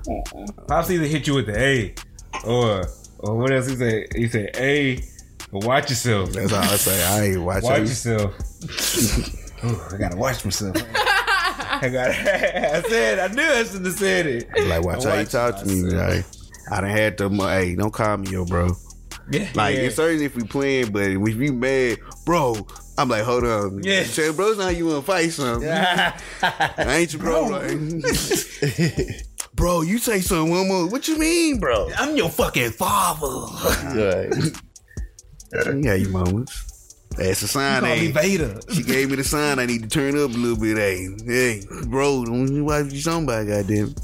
[0.67, 1.95] Pops either hit you with the A
[2.45, 2.83] or
[3.19, 4.07] or what else he say?
[4.13, 5.01] He said A,
[5.51, 6.31] but watch yourself.
[6.33, 7.03] That's all I say.
[7.05, 7.69] I ain't watching.
[7.69, 8.33] Watch yourself.
[9.63, 10.75] Ooh, I gotta watch myself.
[10.95, 12.09] I got.
[12.11, 13.19] I said.
[13.19, 14.49] I knew I shouldn't have said it.
[14.67, 15.81] Like, watch how you talk to me.
[15.83, 16.25] Like,
[16.71, 17.27] I done had to.
[17.27, 18.69] Uh, hey, don't call me yo, bro.
[19.29, 19.49] Yeah.
[19.55, 19.81] Like, yeah.
[19.83, 22.55] it's certain if we playing, but if you mad, bro,
[22.97, 23.83] I'm like, hold on.
[23.83, 24.03] Yeah.
[24.03, 25.69] Say, bro's not you wanna fight something.
[25.69, 26.13] I
[26.87, 27.43] ain't your bro.
[27.43, 27.77] Like,
[29.53, 30.87] bro, you say something one more.
[30.87, 31.89] What you mean, bro?
[31.97, 33.27] I'm your fucking father.
[33.87, 35.83] Right.
[35.83, 36.95] yeah, you moments.
[37.15, 37.81] That's a sign.
[37.81, 38.59] Call me Hey, Vader.
[38.73, 39.59] she gave me the sign.
[39.59, 40.77] I need to turn up a little bit.
[40.77, 43.95] Hey, hey, bro, don't watch you somebody, goddamn.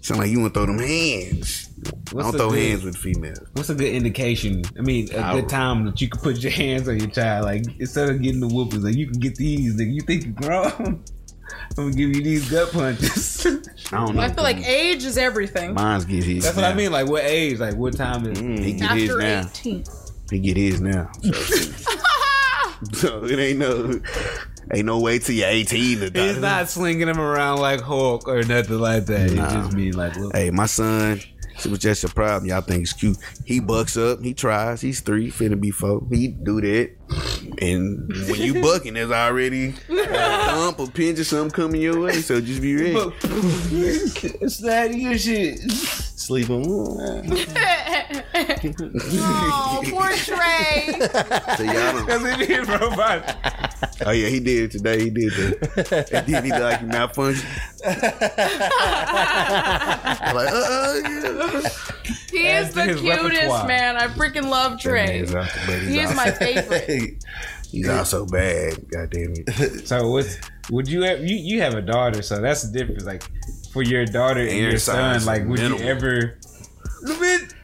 [0.00, 1.67] Sound like you wanna throw them hands.
[2.12, 3.38] What's don't a throw good- hands with females.
[3.52, 4.62] What's a good indication?
[4.78, 5.40] I mean, a Power.
[5.40, 7.44] good time that you can put your hands on your child.
[7.44, 9.74] Like instead of getting the whoopings, like you can get these.
[9.76, 11.04] Nigga, you think you're grown?
[11.78, 13.46] I'm gonna give you these gut punches.
[13.92, 14.22] I don't know.
[14.22, 15.74] I feel like age is everything.
[15.74, 16.44] Mine's get his.
[16.44, 16.64] That's what.
[16.64, 16.90] I mean.
[16.92, 17.58] Like what age?
[17.58, 18.38] Like what time is?
[18.40, 18.58] Mm.
[18.64, 19.40] He get his After now.
[19.50, 19.84] 18.
[20.30, 21.10] He get his now.
[22.92, 24.00] So it ain't no,
[24.72, 28.44] ain't no way till you're 18 to He's not slinging him around like Hulk or
[28.44, 29.32] nothing like that.
[29.32, 29.46] Nah.
[29.46, 31.20] It just mean like, look, Hey, my son,
[31.64, 32.48] it was just a problem.
[32.48, 33.18] Y'all think it's cute.
[33.44, 34.22] He bucks up.
[34.22, 34.80] He tries.
[34.80, 36.06] He's three, finna be four.
[36.10, 36.90] He do that.
[37.60, 42.20] And when you bucking, there's already a thump or pinch or something coming your way.
[42.20, 43.12] So just be ready.
[43.20, 45.60] it's that your shit.
[46.18, 46.66] Sleeping.
[48.40, 50.86] Oh, poor Trey.
[51.56, 53.36] So y'all don't, Cause it is robot.
[54.06, 55.04] oh yeah, he did it today.
[55.04, 56.10] He did that.
[56.12, 57.46] And then he like he malfunction.
[57.84, 58.00] I'm
[60.34, 61.68] like, uh, yeah.
[62.30, 63.66] He is the cutest repertoire.
[63.66, 63.96] man.
[63.96, 65.20] I freaking love Trey.
[65.20, 67.24] He's also, but he's He is also- my favorite.
[67.70, 68.78] He's also bad.
[68.90, 69.86] God damn it.
[69.86, 70.38] So what's
[70.70, 71.22] would you ever?
[71.22, 73.04] You, you have a daughter, so that's the difference.
[73.04, 73.24] Like
[73.72, 75.80] for your daughter and Air your son, like would minimal.
[75.82, 76.38] you ever?
[77.02, 77.54] Little bit.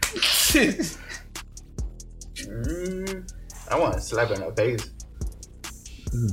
[3.70, 4.90] I want to slap her in the face.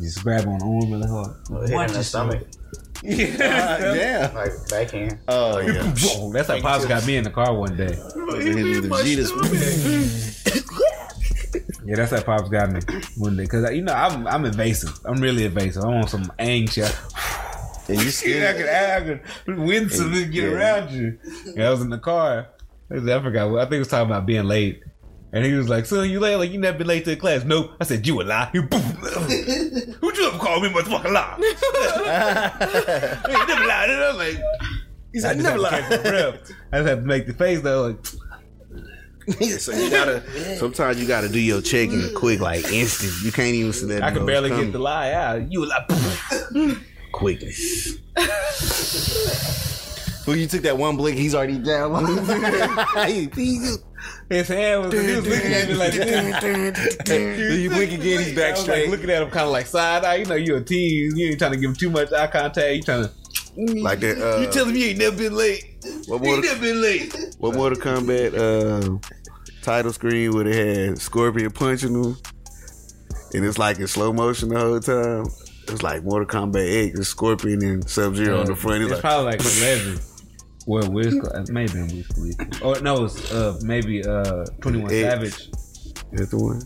[0.01, 1.35] Just grab on the arm really hard.
[1.49, 2.47] Or hit in the stomach.
[3.03, 3.37] Yeah.
[3.37, 4.35] Damn.
[4.35, 5.19] Like backhand.
[5.27, 5.81] Oh yeah.
[5.81, 6.33] Boom.
[6.33, 7.97] That's how Pops got me in the car one day.
[11.83, 12.79] Yeah, that's how Pops got me
[13.17, 13.47] one day.
[13.47, 14.97] Cause you know I'm I'm invasive.
[15.03, 15.83] I'm really invasive.
[15.83, 16.95] I want some anxious.
[17.91, 18.57] And you Yeah, I scared?
[18.57, 18.99] could, I
[19.45, 21.17] could win some and get around you.
[21.55, 22.47] And I was in the car.
[22.91, 23.57] I forgot.
[23.57, 24.83] I think it was talking about being late.
[25.33, 26.35] And he was like, "Son, you late?
[26.35, 27.71] Like you never been late to the class?" Nope.
[27.79, 28.57] I said, "You a lie." He.
[28.59, 31.35] Who'd you ever call me motherfucking lie?
[33.29, 33.89] you never lied.
[33.91, 34.37] And I was like,
[35.13, 36.03] He's I like, just never had to lie.
[36.03, 36.55] catch my.
[36.73, 37.87] I just had to make the face though.
[37.87, 38.05] Like,
[39.59, 40.57] so you gotta.
[40.57, 43.13] Sometimes you gotta do your checking quick, like instant.
[43.23, 44.03] You can't even see that.
[44.03, 44.65] I could nose barely coming.
[44.65, 45.49] get the lie out.
[45.49, 45.85] You a lie.
[47.11, 47.97] Quickness.
[50.27, 51.17] Well, you took that one blink.
[51.17, 52.05] He's already down.
[54.29, 54.93] His hand was.
[54.93, 55.93] He was looking at me like
[57.05, 57.59] this.
[57.59, 58.19] you blink again.
[58.23, 58.81] He's back straight.
[58.83, 60.15] like looking at him kind of like side eye.
[60.17, 61.17] You know, you're a teen.
[61.17, 62.75] You ain't trying to give him too much eye contact.
[62.75, 63.11] You trying to.
[63.81, 64.21] Like that.
[64.21, 65.65] Uh, You telling me you ain't never been late?
[66.05, 66.35] what You more?
[66.35, 67.35] ain't never been late.
[67.39, 68.99] What Mortal Kombat uh,
[69.63, 72.15] title screen would they had Scorpion punching him,
[73.33, 75.25] and it's like in slow motion the whole time.
[75.71, 78.83] It's like Mortal Kombat X, it's Scorpion and Sub Zero on the front.
[78.83, 79.99] It's It's like, probably like eleven.
[80.67, 82.63] Well, Wiz, uh, maybe in Wiz Khalifa.
[82.63, 85.01] Or no, it's uh, maybe uh, Twenty One X.
[85.01, 85.49] Savage.
[86.11, 86.61] That's the one.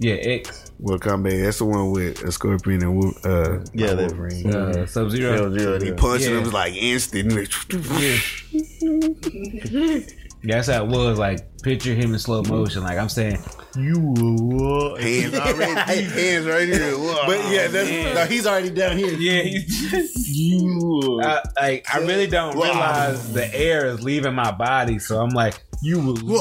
[0.00, 0.70] Yeah, X.
[0.78, 1.42] Well, Kombat.
[1.44, 4.54] That's the one with a scorpion and Wolf- uh, Yeah, that- Wolverine.
[4.54, 5.36] Uh, Sub Zero.
[5.36, 6.36] Zero-Zero, he punching Yeah.
[6.38, 7.32] him was like instant.
[10.42, 11.18] That's how it was.
[11.18, 12.82] Like, picture him in slow motion.
[12.82, 13.38] Like I'm saying,
[13.76, 15.00] you will what?
[15.00, 16.92] Hands already, hands right here.
[16.92, 17.14] Whoa.
[17.26, 19.12] But yeah, that's, no, he's already down here.
[19.12, 21.20] Yeah, he's just you.
[21.22, 25.62] I, like I really don't realize the air is leaving my body, so I'm like,
[25.82, 26.40] you will.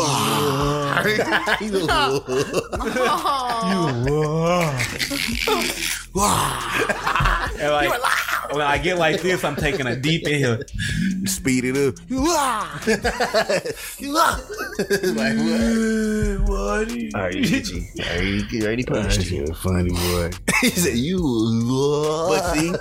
[7.60, 8.02] And like
[8.52, 10.60] when I get like this, I'm taking a deep inhale.
[11.26, 11.96] Speed it up.
[15.16, 16.50] like what?
[16.50, 16.92] What?
[17.16, 19.48] Alright, you already, you already punished you.
[19.48, 20.32] funny boy.
[20.62, 21.18] he said you.
[22.30, 22.74] But see,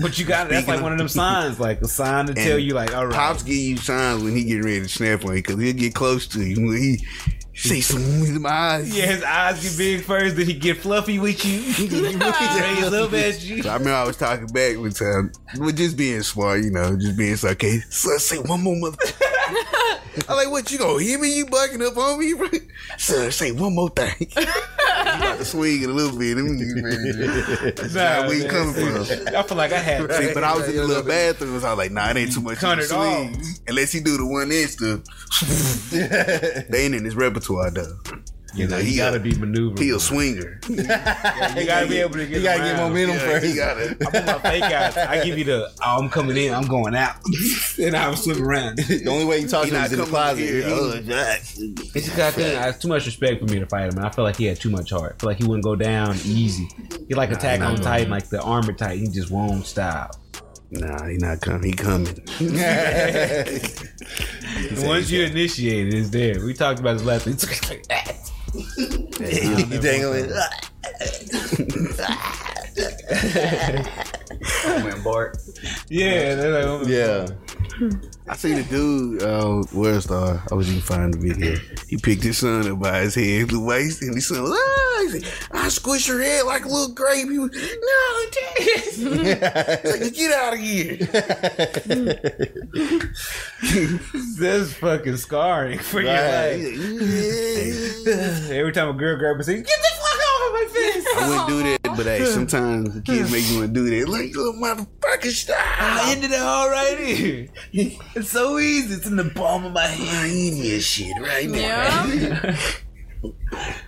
[0.00, 2.74] But you got that's like one of them signs, like a sign to tell you,
[2.74, 3.14] like, all right.
[3.14, 5.94] Pops give you signs when he get ready to snap on you because he'll get
[5.94, 6.56] close to you.
[6.66, 7.06] When he
[7.56, 8.96] say some with them eyes.
[8.96, 11.60] Yeah, his eyes get big first, then he get fluffy with you.
[11.88, 13.62] Raise up at you.
[13.62, 16.96] So I remember I was talking back with time, with just being smart, you know,
[16.96, 17.80] just being so okay.
[17.90, 18.96] So say one more mother.
[20.28, 21.36] I like what you gonna hear me?
[21.36, 22.62] You bucking up on me, right?
[22.98, 24.14] Son, say one more thing.
[24.36, 26.34] you about to swing it a little bit.
[26.36, 29.34] Them niggas ready to- That's Nah, not where you coming from.
[29.36, 31.70] I feel like I had See, but I was in the little bathroom, so I
[31.70, 32.58] was like, nah, it ain't too much.
[32.58, 33.34] Cut in the it off.
[33.34, 33.54] swing.
[33.68, 35.00] Unless he do the one inch stuff.
[35.90, 37.98] they ain't in his repertoire though.
[38.56, 39.78] You know, he gotta a, be maneuverable.
[39.78, 40.58] he a swinger.
[40.68, 43.46] you gotta be able to get You gotta get momentum Yeah, first.
[43.46, 43.96] he got it.
[44.00, 44.96] I put my fake out.
[44.96, 47.16] I give you the oh, I'm coming in, I'm going out.
[47.78, 48.78] and I'm swimming around.
[48.78, 50.38] The only way you talk He to him is in the closet.
[50.40, 50.62] here.
[50.66, 53.98] Oh, It's just I couldn't- I had too much respect for me to fight him,
[53.98, 55.16] and I feel like he had too much heart.
[55.16, 56.66] I feel like he wouldn't go down easy.
[57.08, 58.98] He like Attack on Titan, like the armor Titan.
[59.04, 60.16] He just won't stop.
[60.70, 61.62] Nah, he not coming.
[61.64, 62.06] He coming.
[64.82, 66.44] Once you initiate it, it's there.
[66.44, 67.36] We talked about this last week.
[68.54, 69.68] It's like that.
[69.70, 70.30] he dangling.
[75.88, 77.26] Yeah, they're like, Yeah.
[78.28, 79.62] I seen a dude, uh,
[80.00, 80.42] Star.
[80.50, 81.56] I was even finding the video.
[81.88, 84.98] He picked his son up by his head, the waist, and his son was, ah,
[85.02, 87.28] he said, I squish your head like a little grape.
[87.30, 88.96] He was, no, Dad.
[89.86, 90.96] Like, get out of here.
[94.38, 96.58] that's fucking scarring for your life.
[96.60, 101.28] "Yeah." Every time a girl grabs me, "Get the fuck off of my face!" I
[101.28, 104.08] wouldn't do that, but hey, sometimes the kids make you want to do that.
[104.08, 105.56] Like, little motherfucker, stop.
[105.58, 107.48] I ended it all right here.
[107.72, 108.94] It's so easy.
[108.94, 110.26] It's in the palm of my hand.
[110.26, 112.04] I eat shit right now.
[112.06, 112.56] Yeah.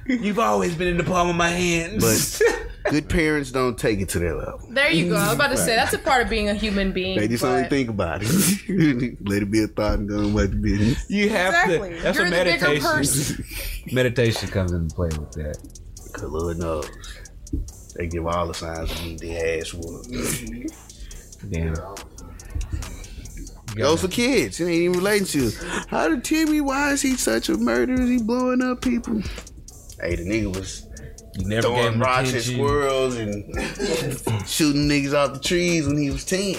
[0.06, 2.00] You've always been in the palm of my hand.
[2.00, 2.40] But
[2.90, 4.60] good parents don't take it to that level.
[4.70, 5.16] There you go.
[5.16, 7.18] I was about to say that's a part of being a human being.
[7.18, 9.20] They just but- only think about it.
[9.28, 11.08] Let it be a thought and go about the business.
[11.10, 11.90] you have Exactly.
[11.96, 12.02] to.
[12.02, 13.44] That's You're what meditation.
[13.92, 15.58] meditation comes into play with that.
[16.12, 16.88] Cause Lord knows.
[17.98, 20.08] They give all the signs they need their ass whooped.
[21.50, 21.74] Damn.
[23.76, 24.60] Those for kids.
[24.60, 25.50] It ain't even relating to.
[25.88, 28.00] How did Timmy, why is he such a murderer?
[28.00, 29.20] Is he blowing up people?
[30.00, 30.86] Hey, the nigga was
[31.34, 33.34] You never throwing rocks at squirrels and
[34.48, 36.54] shooting niggas off the trees when he was 10.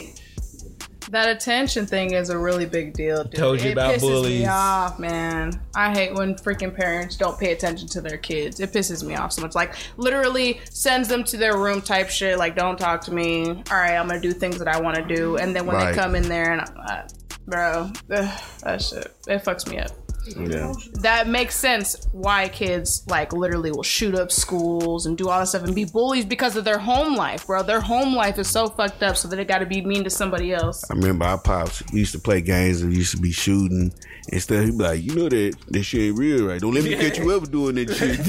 [1.11, 3.23] That attention thing is a really big deal.
[3.23, 3.33] Dude.
[3.35, 4.41] Told you it about pisses bullies.
[4.41, 5.59] Me off, man.
[5.75, 8.59] I hate when freaking parents don't pay attention to their kids.
[8.59, 9.55] It pisses me off so much.
[9.55, 12.37] Like literally sends them to their room type shit.
[12.37, 13.49] Like don't talk to me.
[13.49, 15.95] All right, I'm gonna do things that I want to do, and then when Right.
[15.95, 17.01] they come in there and uh,
[17.47, 19.89] bro, ugh, that shit it fucks me up.
[20.27, 20.73] Yeah.
[21.01, 25.47] That makes sense why kids like literally will shoot up schools and do all that
[25.47, 27.63] stuff and be bullies because of their home life, bro.
[27.63, 30.09] Their home life is so fucked up, so that they got to be mean to
[30.09, 30.89] somebody else.
[30.89, 33.93] I remember our pops used to play games and used to be shooting
[34.31, 34.65] and stuff.
[34.65, 36.61] He'd be like, you know that that shit ain't real, right?
[36.61, 38.19] Don't let me catch you ever doing that shit.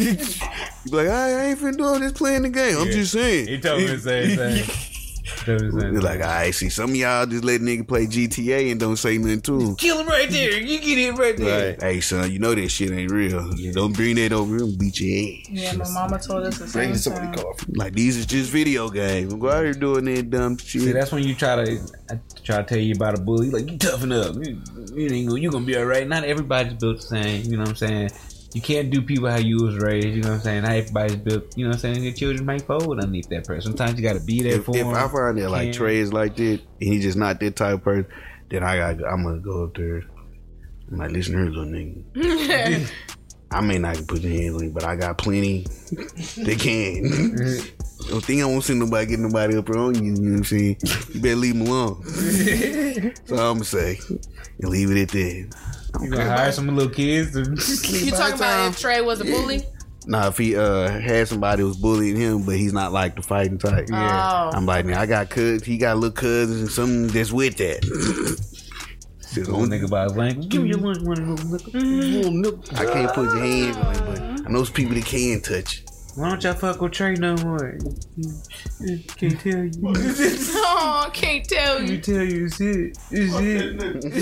[0.84, 2.78] He'd be like, I, I ain't finna do all this playing the game.
[2.78, 3.49] I'm just saying.
[3.49, 5.00] He told me the same thing.
[5.39, 7.87] He told me the same They're like, I see some of y'all just let nigga
[7.87, 9.76] play GTA and don't say nothing to him.
[9.76, 10.59] Kill him right there.
[10.59, 11.76] You get it right there.
[11.81, 13.53] Hey son, you know that shit ain't real.
[13.72, 15.49] Don't bring that over here and beat your ass.
[15.51, 17.76] Yeah, my mama told us the same thing.
[17.76, 19.31] Like these is just video games.
[19.31, 20.83] Don't go out here doing that dumb shit.
[20.83, 23.51] See, that's when you try to I try to tell you about a bully.
[23.51, 24.35] Like you toughen up.
[24.37, 24.61] You,
[24.95, 26.07] you ain't gonna, you gonna be all right.
[26.07, 27.45] Not everybody's built the same.
[27.45, 28.11] You know what I'm saying?
[28.53, 30.09] You can't do people how you was raised.
[30.09, 30.63] You know what I'm saying?
[30.63, 31.57] Not everybody's built.
[31.57, 32.03] You know what I'm saying?
[32.03, 33.63] Your children might fold underneath that person.
[33.77, 34.95] Sometimes you got to be there if, for if them.
[34.95, 38.07] I find that like Can't- like that and he's just not that type of person,
[38.51, 40.03] then I got I'm gonna go up there.
[40.91, 42.91] I'm like, listen here, little nigga.
[43.53, 47.77] I may not put your hands on you, but I got plenty that can.
[48.09, 50.13] Don't think I won't see nobody get nobody up on you.
[50.15, 50.77] You know what I'm saying?
[51.13, 52.03] You better leave him alone.
[53.25, 55.55] so I'm gonna say, and leave it at that.
[56.01, 57.41] You gonna hire some little kids to
[57.99, 59.65] You talking about if Trey was a bully?
[60.07, 63.23] Nah, if he uh had somebody who was bullying him, but he's not like the
[63.23, 63.87] fighting type.
[63.91, 64.51] Yeah.
[64.55, 65.65] I'm like, now I got cousins.
[65.65, 68.47] He got little cousins and something that's with that.
[69.33, 70.49] Just Little don't- nigga about his language.
[70.49, 71.72] Give me your lunch, one of those little
[72.33, 72.78] nigga.
[72.78, 75.85] I can't put your hands on it, but I know it's people that can touch.
[76.16, 77.78] Why don't y'all fuck with Trey no more?
[79.16, 79.70] Can't tell you.
[80.72, 82.01] Oh, I can't tell You you.
[82.01, 82.97] tell you it's it.
[83.12, 83.35] It's
[84.12, 84.20] it.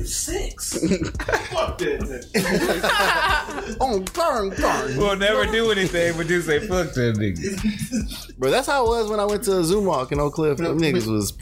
[0.06, 0.78] Six.
[1.52, 3.76] Fuck that.
[3.80, 4.96] Oh, darn, darn.
[4.96, 8.36] We'll never do anything but just say fuck that nigga.
[8.38, 10.58] Bro, that's how it was when I went to Zumwalt in Oak Cliff.
[10.58, 11.32] Them niggas was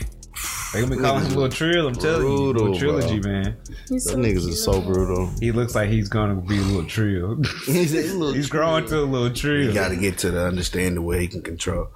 [0.73, 1.87] They gonna be calling him a Little Trill.
[1.87, 3.33] I'm telling you, Brutal, Little Trilogy, bro.
[3.33, 3.45] man.
[3.45, 5.31] them niggas is so brutal.
[5.41, 7.43] He looks like he's gonna be a Little Trill.
[7.67, 9.67] He's a little he's growing to a Little Trill.
[9.67, 11.89] You got to get to the understanding where he can control.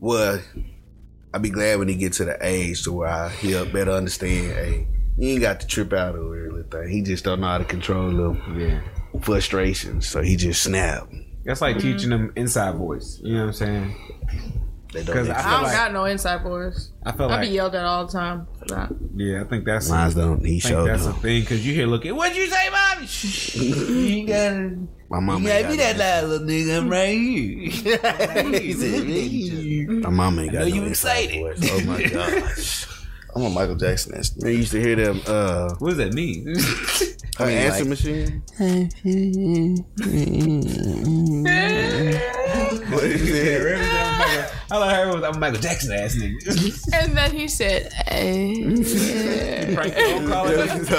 [0.00, 0.40] Well,
[1.32, 4.52] I'd be glad when he get to the age to where I, he'll better understand.
[4.52, 6.88] Hey, he ain't got to trip out over everything.
[6.88, 8.80] He just don't know how to control them Yeah.
[9.20, 11.08] frustrations, so he just snap.
[11.44, 11.92] That's like mm-hmm.
[11.92, 13.20] teaching them inside voice.
[13.22, 14.63] You know what I'm saying?
[14.94, 15.36] They Because don't.
[15.36, 16.90] I I don't like got no inside voice.
[17.04, 18.90] I feel like I like be yelled at all the time for that.
[19.16, 19.40] yeah.
[19.40, 20.44] I think that's Mine's don't.
[20.44, 22.14] He showed that's a thing because you hear looking.
[22.14, 23.06] What'd you say, mommy?
[24.00, 24.78] You ain't gotta.
[25.10, 26.78] My mama You ain't gotta be that loud, little nigga.
[26.78, 27.18] I'm right
[29.84, 30.00] here.
[30.00, 31.58] My mama ain't got know no you inside excited.
[31.58, 31.70] voice.
[31.72, 32.86] Oh my gosh.
[33.36, 34.12] I'm a Michael Jackson.
[34.14, 36.46] That's I used to hear them uh what does that mean?
[37.36, 38.42] her mean, answer like- machine.
[41.74, 44.52] what is it?
[44.74, 46.92] I like her was I'm a Michael Jackson ass nigga.
[47.00, 47.92] And then he said.
[49.74, 50.90] Frank phone calling us.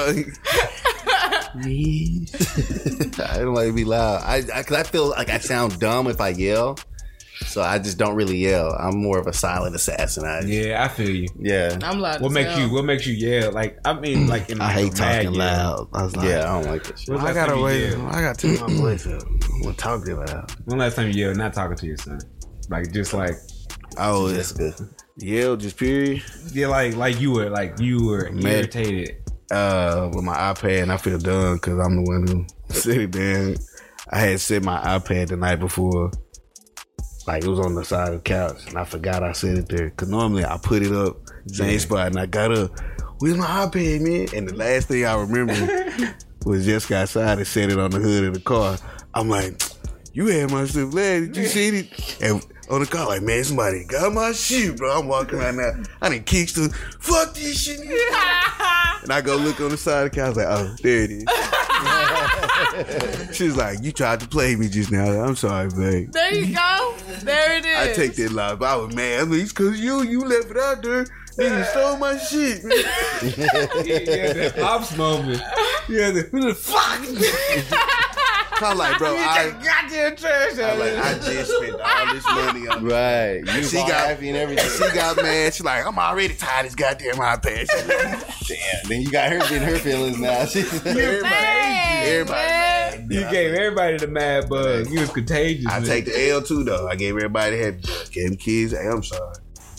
[3.19, 4.21] I don't like to be loud.
[4.23, 6.77] I, I, cause I feel like I sound dumb if I yell,
[7.45, 8.73] so I just don't really yell.
[8.79, 10.25] I'm more of a silent assassin.
[10.25, 10.61] I, yeah.
[10.65, 11.27] Yeah, I feel you.
[11.37, 12.21] yeah, I'm loud.
[12.21, 12.71] What makes you?
[12.71, 13.51] What makes you yell?
[13.51, 15.33] Like I mean, like in I like hate talking yell.
[15.33, 15.89] loud.
[15.93, 17.17] I was like, yeah, I don't like that shit.
[17.17, 17.93] I gotta time wait.
[17.93, 19.23] I gotta turn my voice up.
[19.53, 20.51] I'm gonna talk to loud.
[20.65, 21.37] When last time you yelled?
[21.37, 22.19] Not talking to your son.
[22.69, 23.35] Like just like
[23.97, 24.73] Oh, That's good.
[25.17, 26.23] yell just period.
[26.51, 28.45] yeah, like like you were like you were Mad.
[28.45, 29.17] irritated.
[29.51, 33.11] Uh, with my iPad, and I feel done because I'm the one who set it
[33.11, 33.55] down.
[34.09, 36.11] I had set my iPad the night before.
[37.27, 39.67] Like it was on the side of the couch, and I forgot I set it
[39.69, 39.91] there.
[39.91, 41.17] Cause normally I put it up
[41.47, 42.71] same spot, and I got up.
[43.19, 44.27] Where's my iPad, man?
[44.35, 45.53] And the last thing I remember
[46.45, 48.77] was just got outside and set it on the hood of the car.
[49.13, 49.61] I'm like,
[50.13, 51.31] you had my stuff last.
[51.31, 52.17] Did you see it?
[52.21, 54.99] And on the car, like, man, somebody got my shit, bro.
[54.99, 55.73] I'm walking right now.
[56.01, 56.75] I didn't kick stuff.
[56.99, 57.79] Fuck this shit.
[57.79, 61.25] and I go look on the side of the couch, like, oh, there it is.
[63.35, 65.05] She's like, you tried to play me just now.
[65.05, 66.11] I'm sorry, babe.
[66.11, 66.95] There you go.
[67.21, 67.77] There it is.
[67.77, 69.21] I take that lie, but I was mad.
[69.21, 71.05] I mean, it's cause you, you left it out there.
[71.37, 72.63] Nigga stole my shit,
[73.85, 75.41] yeah, that ops moment.
[75.89, 77.01] Yeah, the, who the fuck?
[78.61, 82.85] I'm like, bro, I, goddamn trash I like, I just spent all this money on
[82.85, 84.69] Right, you She got- happy and everything.
[84.69, 85.53] She got mad.
[85.53, 87.69] She's like, I'm already tired of this goddamn iPad.
[87.69, 90.45] shit." Damn, then you got her getting her feelings now.
[90.45, 92.37] She's everybody, Dang, everybody.
[92.39, 93.07] man.
[93.11, 94.87] You gave everybody the mad bug.
[94.89, 95.67] You was contagious.
[95.67, 95.87] I man.
[95.87, 96.87] take the L too though.
[96.87, 97.83] I gave everybody head.
[98.11, 98.71] Gave them kids.
[98.73, 99.35] Hey, I'm sorry.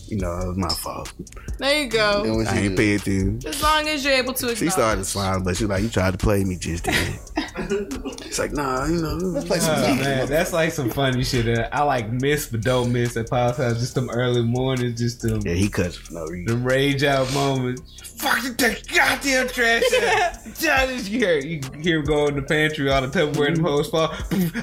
[0.09, 1.13] You know, it was my fault.
[1.59, 2.23] There you go.
[2.25, 3.41] And when I ain't pay attention.
[3.47, 4.55] As long as you're able to.
[4.55, 7.19] She started smiling, but she was like, "You tried to play me just then."
[7.59, 9.17] it's like, nah, you know.
[9.17, 10.01] Let's play some Oh, games.
[10.03, 13.57] man, that's like some funny shit that I like miss but don't miss at Power's
[13.57, 13.81] house.
[13.81, 16.45] Just them early mornings, just them, Yeah, he cuts for no reason.
[16.47, 17.83] them rage out moments.
[18.19, 20.33] Fucking take goddamn trash out.
[20.59, 23.63] Johnny, you hear you hear him go in the pantry, all the Tupperware and the
[23.63, 24.09] hose fall.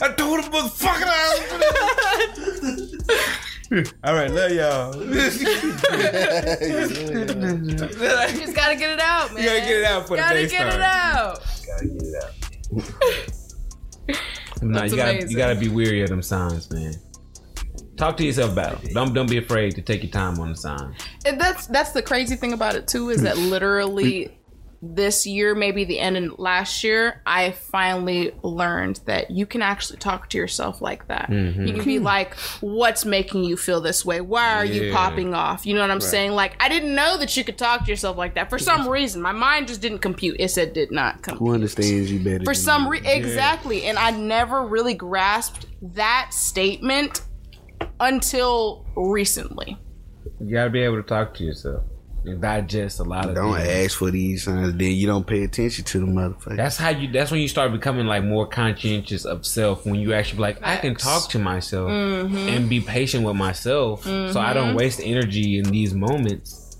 [0.01, 1.39] I told him motherfucking out.
[4.03, 4.95] all right, love y'all.
[4.95, 5.17] you You
[8.39, 9.43] just gotta get it out, man.
[9.43, 10.75] You gotta get it out for the Gotta day get start.
[10.75, 11.39] it out.
[11.65, 12.33] Gotta get it out.
[14.61, 16.93] Nah, you gotta you gotta be weary of them signs, man.
[17.97, 18.93] Talk to yourself about it.
[18.93, 20.95] Don't don't be afraid to take your time on the signs.
[21.25, 24.37] And that's that's the crazy thing about it too is that literally
[24.85, 29.97] this year, maybe the end of last year, I finally learned that you can actually
[29.97, 31.29] talk to yourself like that.
[31.29, 31.67] Mm-hmm.
[31.67, 34.19] You can be like, "What's making you feel this way?
[34.19, 36.31] Why are you popping off?" You know what I'm saying?
[36.31, 38.49] Like, I didn't know that you could talk to yourself like that.
[38.49, 40.35] For some reason, my mind just didn't compute.
[40.37, 41.47] It said did not compute.
[41.47, 42.43] Who understands you better?
[42.43, 43.85] For than some reason, exactly.
[43.85, 47.21] And I never really grasped that statement
[48.01, 49.77] until recently.
[50.41, 51.83] You gotta be able to talk to yourself.
[52.25, 53.67] And digest a lot of Don't things.
[53.67, 56.55] ask for these signs, then you don't pay attention to the motherfucker.
[56.57, 57.11] That's how you.
[57.11, 59.85] That's when you start becoming like more conscientious of self.
[59.85, 62.37] When you actually be like, I can talk to myself mm-hmm.
[62.37, 64.77] and be patient with myself, so I don't mm-hmm.
[64.77, 66.77] waste energy in these moments.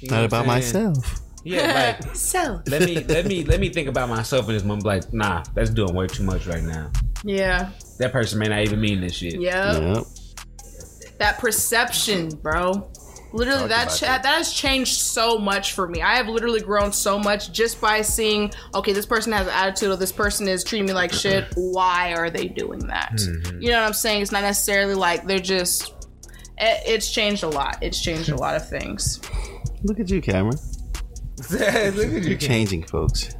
[0.00, 0.48] You Not about saying?
[0.48, 1.20] myself.
[1.44, 4.84] Yeah, like So let me let me let me think about myself in this moment.
[4.84, 6.90] Like, nah, that's doing way too much right now.
[7.22, 9.40] yeah, That person may not even mean this shit.
[9.40, 9.80] yep.
[9.80, 10.04] Yep.
[11.18, 12.88] that perception, bro.
[13.36, 16.02] Literally, that ch- that has changed so much for me.
[16.02, 19.90] I have literally grown so much just by seeing, okay, this person has an attitude,
[19.90, 21.46] or this person is treating me like shit.
[21.54, 23.12] Why are they doing that?
[23.12, 23.60] Mm-hmm.
[23.60, 24.22] You know what I'm saying?
[24.22, 25.92] It's not necessarily like they're just.
[26.58, 27.78] It, it's changed a lot.
[27.82, 29.20] It's changed a lot of things.
[29.82, 30.58] Look at you, Cameron.
[31.50, 32.36] Look at You're you.
[32.36, 33.36] changing, folks.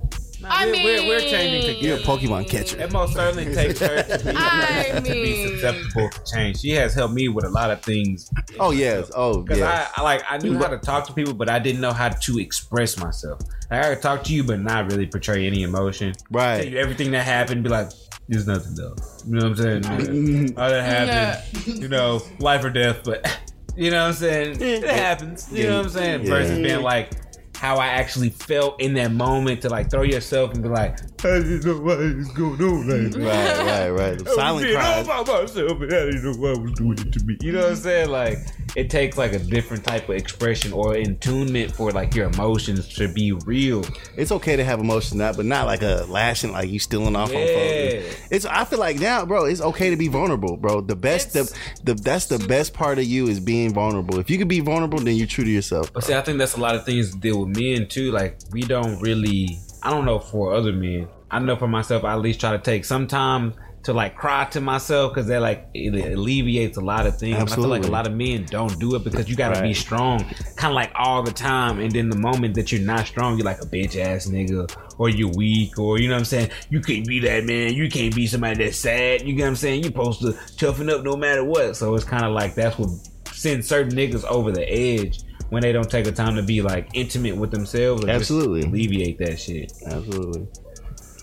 [0.49, 2.01] I we're, mean, we're, we're changing You're a.
[2.01, 2.81] Pokemon catcher.
[2.81, 6.61] It most certainly takes her to be, I to be susceptible to change.
[6.61, 8.31] She has helped me with a lot of things.
[8.61, 9.11] Oh yes.
[9.15, 9.43] Oh yeah.
[9.43, 9.93] Because yes.
[9.97, 12.09] I, I like I knew how to talk to people, but I didn't know how
[12.09, 13.41] to express myself.
[13.71, 16.15] I could talk to you, but not really portray any emotion.
[16.31, 16.63] Right.
[16.63, 17.91] Tell you everything that happened, be like,
[18.29, 18.95] "There's nothing though."
[19.27, 20.55] You know what I'm saying?
[20.59, 23.01] All that happened, you know, life or death.
[23.05, 23.41] But
[23.77, 24.61] you know what I'm saying?
[24.61, 25.53] It happens.
[25.53, 26.23] You know what I'm saying?
[26.23, 26.29] Yeah.
[26.31, 27.11] Versus being like
[27.57, 31.39] how I actually felt in that moment to like throw yourself and be like, "I
[31.41, 33.59] didn't know what was going on." Like, right.
[33.59, 33.89] Right.
[33.91, 34.19] Right.
[34.19, 35.07] The I was silent being all cries.
[35.27, 37.37] by myself, and I didn't know what I was doing it to me.
[37.41, 38.11] You know what I'm saying?
[38.11, 38.39] Like
[38.75, 43.09] it takes like a different type of expression or attunement for like your emotions to
[43.09, 43.85] be real.
[44.17, 47.31] It's okay to have emotions, not but not like a lashing, like you stealing off
[47.31, 48.01] on Yeah.
[48.01, 48.17] folks.
[48.31, 48.45] It's.
[48.47, 49.45] I feel like now, bro.
[49.47, 50.81] It's okay to be vulnerable, bro.
[50.81, 51.45] The best, the,
[51.85, 54.19] the that's the best part of you is being vulnerable.
[54.19, 55.93] If you can be vulnerable, then you're true to yourself.
[55.93, 58.11] But see, I think that's a lot of things to deal with men too.
[58.13, 59.59] Like we don't really.
[59.87, 61.07] I don't know for other men.
[61.31, 64.45] I know for myself, I at least try to take some time to like cry
[64.47, 67.39] to myself because that like it alleviates a lot of things.
[67.39, 69.63] And I feel like a lot of men don't do it because you got to
[69.63, 70.25] be strong,
[70.57, 71.79] kind of like all the time.
[71.79, 75.09] And then the moment that you're not strong, you're like a bitch ass nigga, or
[75.09, 76.51] you're weak, or you know what I'm saying.
[76.69, 77.73] You can't be that man.
[77.75, 79.23] You can't be somebody that's sad.
[79.23, 79.85] You get what I'm saying.
[79.85, 81.77] You're supposed to toughen up no matter what.
[81.77, 82.91] So it's kind of like that's what
[83.31, 85.21] sends certain niggas over the edge
[85.51, 88.03] when they don't take the time to be like intimate with themselves.
[88.05, 88.63] or just Absolutely.
[88.63, 89.73] alleviate that shit.
[89.87, 90.47] Absolutely.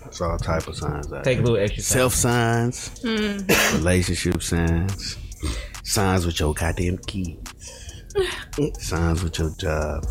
[0.05, 1.81] It's all type of signs out Take a little extra.
[1.81, 3.77] Self signs, mm-hmm.
[3.77, 5.17] relationship signs,
[5.83, 7.51] signs with your goddamn kids,
[8.79, 10.05] signs with your job.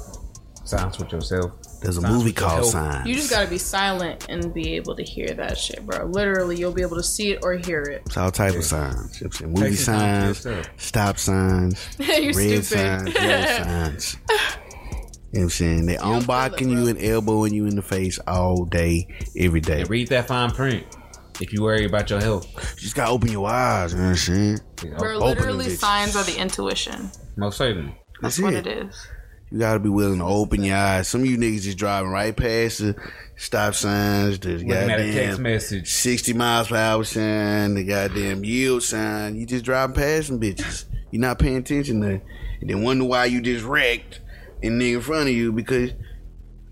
[0.65, 1.53] signs with yourself.
[1.83, 2.67] There's a Signs movie called health.
[2.67, 3.07] Signs.
[3.07, 6.07] You just gotta be silent and be able to hear that shit, bro.
[6.07, 8.03] Literally, you'll be able to see it or hear it.
[8.07, 9.21] It's all type of signs.
[9.21, 9.53] You know what I'm saying?
[9.53, 12.65] Movie some time to signs, stop signs, You're red stupid.
[12.65, 14.17] signs, yellow signs.
[14.29, 14.37] You know
[15.33, 15.87] what I'm saying?
[15.87, 19.81] They don't feel unblocking you and elbowing you in the face all day, every day.
[19.81, 20.87] And read that fine print
[21.41, 22.47] if you worry about your health.
[22.77, 24.59] You just gotta open your eyes, you know what I'm saying?
[24.99, 27.11] Bro, Open literally, them signs are the intuition.
[27.37, 27.99] Most certainly.
[28.21, 28.67] That's That's what it.
[28.67, 29.07] it is.
[29.53, 31.09] You gotta be willing to open your eyes.
[31.09, 32.97] Some of you niggas just driving right past the
[33.37, 35.93] stop signs, the Looking at a text goddamn message.
[35.93, 39.37] 60 miles per hour sign, the goddamn yield sign.
[39.37, 40.87] You just driving past them bitches.
[41.11, 42.21] You're not paying attention to
[42.63, 44.21] And then wonder why you just wrecked
[44.63, 45.91] and nigga in front of you because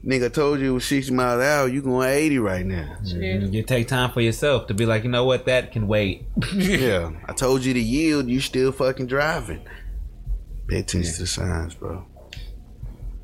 [0.02, 1.68] nigga told you it was 60 miles an hour.
[1.68, 2.96] You going 80 right now.
[3.04, 3.52] Mhm.
[3.52, 6.24] You take time for yourself to be like, you know what, that can wait.
[6.54, 7.10] Yeah.
[7.28, 8.26] I told you to yield.
[8.30, 9.60] You still fucking driving.
[10.66, 12.06] Pay attention to the signs, bro.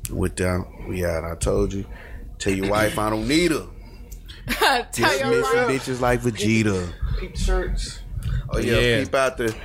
[0.09, 1.23] With that, we out.
[1.23, 1.85] I told you.
[2.39, 3.65] Tell your wife I don't need her.
[4.47, 5.81] Tell Dismiss your some wife.
[5.81, 6.93] bitches like Vegeta.
[7.19, 7.99] Peep shirts.
[8.49, 9.03] Oh yeah, Yeah.
[9.03, 9.55] peep out the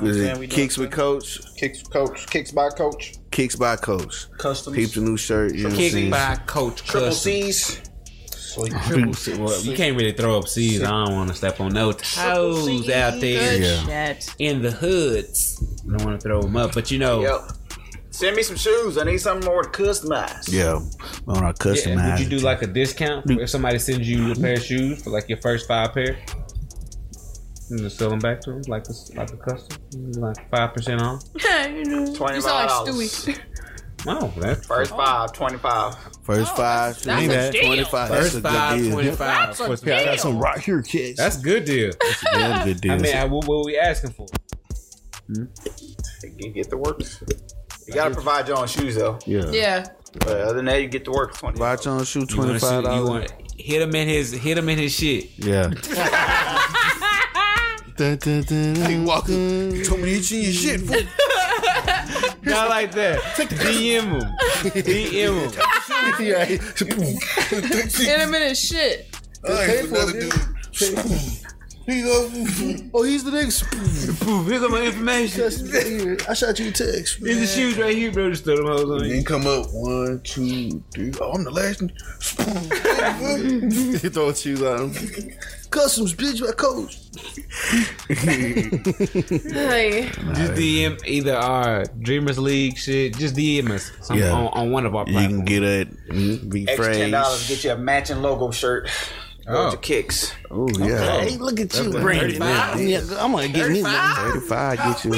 [0.00, 2.26] was saying it we kicks with coach, Kicks coach.
[2.28, 3.14] Kicks by coach.
[3.30, 4.26] kicks by coach.
[4.38, 4.76] Customs.
[4.76, 5.54] Peep the new shirt.
[5.54, 6.10] You know what I'm Kicked saying?
[6.10, 7.32] by Coach Triple Custom.
[7.32, 7.80] C's.
[8.86, 9.34] Triple C.
[9.36, 10.82] Well, you can't really throw up C's.
[10.82, 14.14] I don't want to step on no toes out there Good Yeah.
[14.18, 14.34] shit.
[14.38, 15.62] in the hoods.
[15.86, 17.50] I don't want to throw them up, but you know, Yep.
[18.14, 18.96] Send me some shoes.
[18.96, 20.48] I need something more to customize.
[20.48, 20.74] Yeah,
[21.26, 22.10] on our yeah, customized.
[22.12, 25.10] would you do like a discount if somebody sends you a pair of shoes for
[25.10, 26.16] like your first five pair?
[27.70, 31.02] And just sell them back to them like a, like a custom, like five percent
[31.02, 31.24] off.
[31.34, 32.86] you know, you sound like $25.
[32.86, 33.40] Stewie.
[34.06, 35.94] Oh, that's First five, 25.
[36.24, 37.02] first oh, five?
[37.02, 37.64] that's ain't a deal.
[37.64, 38.08] Twenty-five.
[38.10, 38.92] That's first a good five, deal.
[38.92, 39.16] twenty five.
[39.46, 39.94] That's a That's, deal.
[39.94, 41.16] I got some right here, kids.
[41.16, 41.90] that's good deal.
[42.34, 42.92] Yeah, good deal.
[42.92, 44.26] I mean, I, what, what we asking for?
[45.26, 45.44] Hmm?
[46.36, 47.22] You get the works.
[47.86, 49.18] You gotta provide your own shoes though.
[49.26, 49.50] yeah.
[49.50, 49.86] Yeah.
[50.20, 51.34] But other than that, you get the work.
[51.36, 51.58] Twenty.
[51.60, 53.30] Watch on shoe You twenty-five dollars.
[53.58, 55.30] hit him in his hit him in his shit.
[55.38, 55.70] Yeah.
[57.96, 59.82] Dun, dun, dun, dun, Walker, dun.
[59.84, 60.80] told me to eat your shit.
[60.80, 60.96] fool.
[62.42, 63.20] Not like that.
[63.36, 64.22] DM him.
[64.82, 65.34] DM
[68.00, 68.08] him.
[68.08, 69.16] In a minute, shit.
[69.48, 70.34] I ain't for another dude.
[71.86, 72.30] He go,
[72.94, 73.60] oh, he's the next.
[74.46, 75.44] Here's all my information.
[76.28, 77.18] I shot you a text.
[77.20, 78.30] In the shoes right here, bro.
[78.30, 79.14] Just throw them hoes on you.
[79.16, 81.12] Then come up one, two, three.
[81.20, 81.92] Oh, I'm the last one.
[83.70, 85.30] you throw shoes on him.
[85.70, 87.00] Customs, bitch, my coach.
[89.52, 90.08] Hey.
[90.08, 93.16] Just DM either our Dreamers League shit.
[93.18, 94.32] Just DM us some, Yeah.
[94.32, 96.48] on, on one of our You can get it.
[96.48, 98.88] Be Extra ten dollars get you a matching logo shirt.
[99.46, 99.70] Oh.
[99.70, 100.32] Your kicks.
[100.50, 101.20] Oh yeah.
[101.20, 101.90] Hey, look at you.
[101.90, 102.40] Brandon.
[102.88, 103.82] Yeah, I'm gonna get me.
[103.82, 104.78] Thirty-five.
[104.78, 105.12] Get you.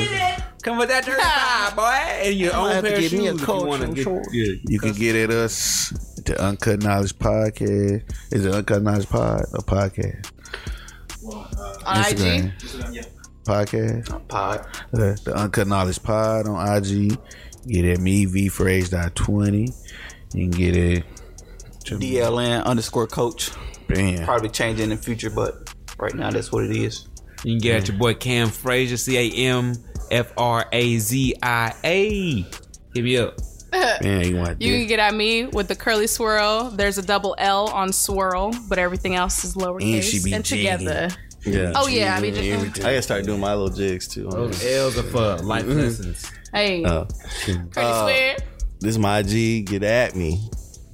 [0.63, 1.05] Come with that
[1.71, 1.83] 35, boy.
[1.83, 3.95] And your might own have pair of get me a shoes if you want to
[3.95, 4.07] get.
[4.33, 4.55] Yeah.
[4.65, 5.91] You can get at us
[6.25, 8.03] the Uncut Knowledge Podcast.
[8.33, 10.33] Is it Uncut Knowledge Pod or podcast?
[11.25, 12.53] On IG.
[12.59, 13.07] Instagram.
[13.45, 14.29] Podcast.
[14.29, 14.59] Pod.
[14.93, 17.17] Uh, the Uncut Knowledge Pod on IG.
[17.69, 19.73] Get at me, vphrase.20.
[20.35, 21.05] You can get it.
[21.85, 23.51] DLN underscore coach.
[23.89, 24.25] Bam.
[24.25, 27.09] Probably change in the future, but right now that's what it is.
[27.45, 29.75] You can get at your boy Cam Frazia, C A M
[30.11, 32.43] F R A Z I A.
[32.95, 33.37] Hit me up.
[34.03, 36.71] Man, you want You can get at me with the curly swirl.
[36.71, 39.63] There's a double L on swirl, but everything else is And
[40.03, 41.09] she lowercase be and together.
[41.45, 41.73] Yeah.
[41.77, 44.29] Oh yeah, I mean, Jigging just, I gotta start doing my little jigs too.
[44.29, 46.29] Those L's are for life lessons.
[46.53, 47.05] hey, Uh,
[47.45, 48.37] curly uh, square.
[48.81, 49.63] this is my G.
[49.63, 50.49] Get at me.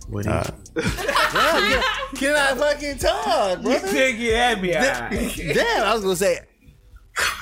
[0.09, 0.43] What Uh,
[0.74, 1.82] Can
[2.15, 3.79] I fucking talk, bro?
[3.79, 4.73] Take it at me.
[5.55, 6.39] Damn, I was gonna say.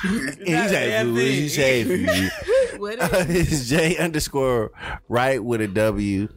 [0.04, 2.30] And he said, "What did you say?" for you?"
[2.78, 2.98] What
[3.30, 4.72] it's J underscore
[5.08, 6.28] right with a W,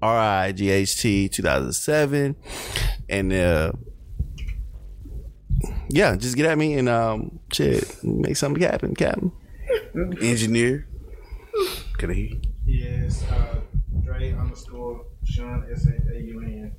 [0.00, 2.36] R I G H T 2007,
[3.08, 3.72] and uh,
[5.88, 9.32] yeah, just get at me and um, shit, make something happen, Captain.
[10.20, 10.86] engineer?
[11.98, 12.40] Could I hear you?
[12.64, 13.60] Yes, uh,
[14.04, 16.76] Dre underscore Sean S H A U N.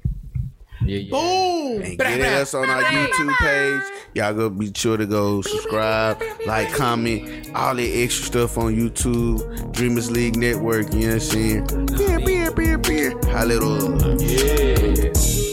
[0.82, 1.12] Yeah, yeah.
[1.12, 1.82] Boom.
[1.82, 3.82] And get at us on our YouTube page.
[4.14, 9.72] Y'all go be sure to go subscribe, like, comment, all the extra stuff on YouTube,
[9.74, 11.86] Dreamers League Network, you know what I'm saying?
[11.98, 13.20] Beer, beer, beer, beer.
[13.32, 15.47] How little Yeah.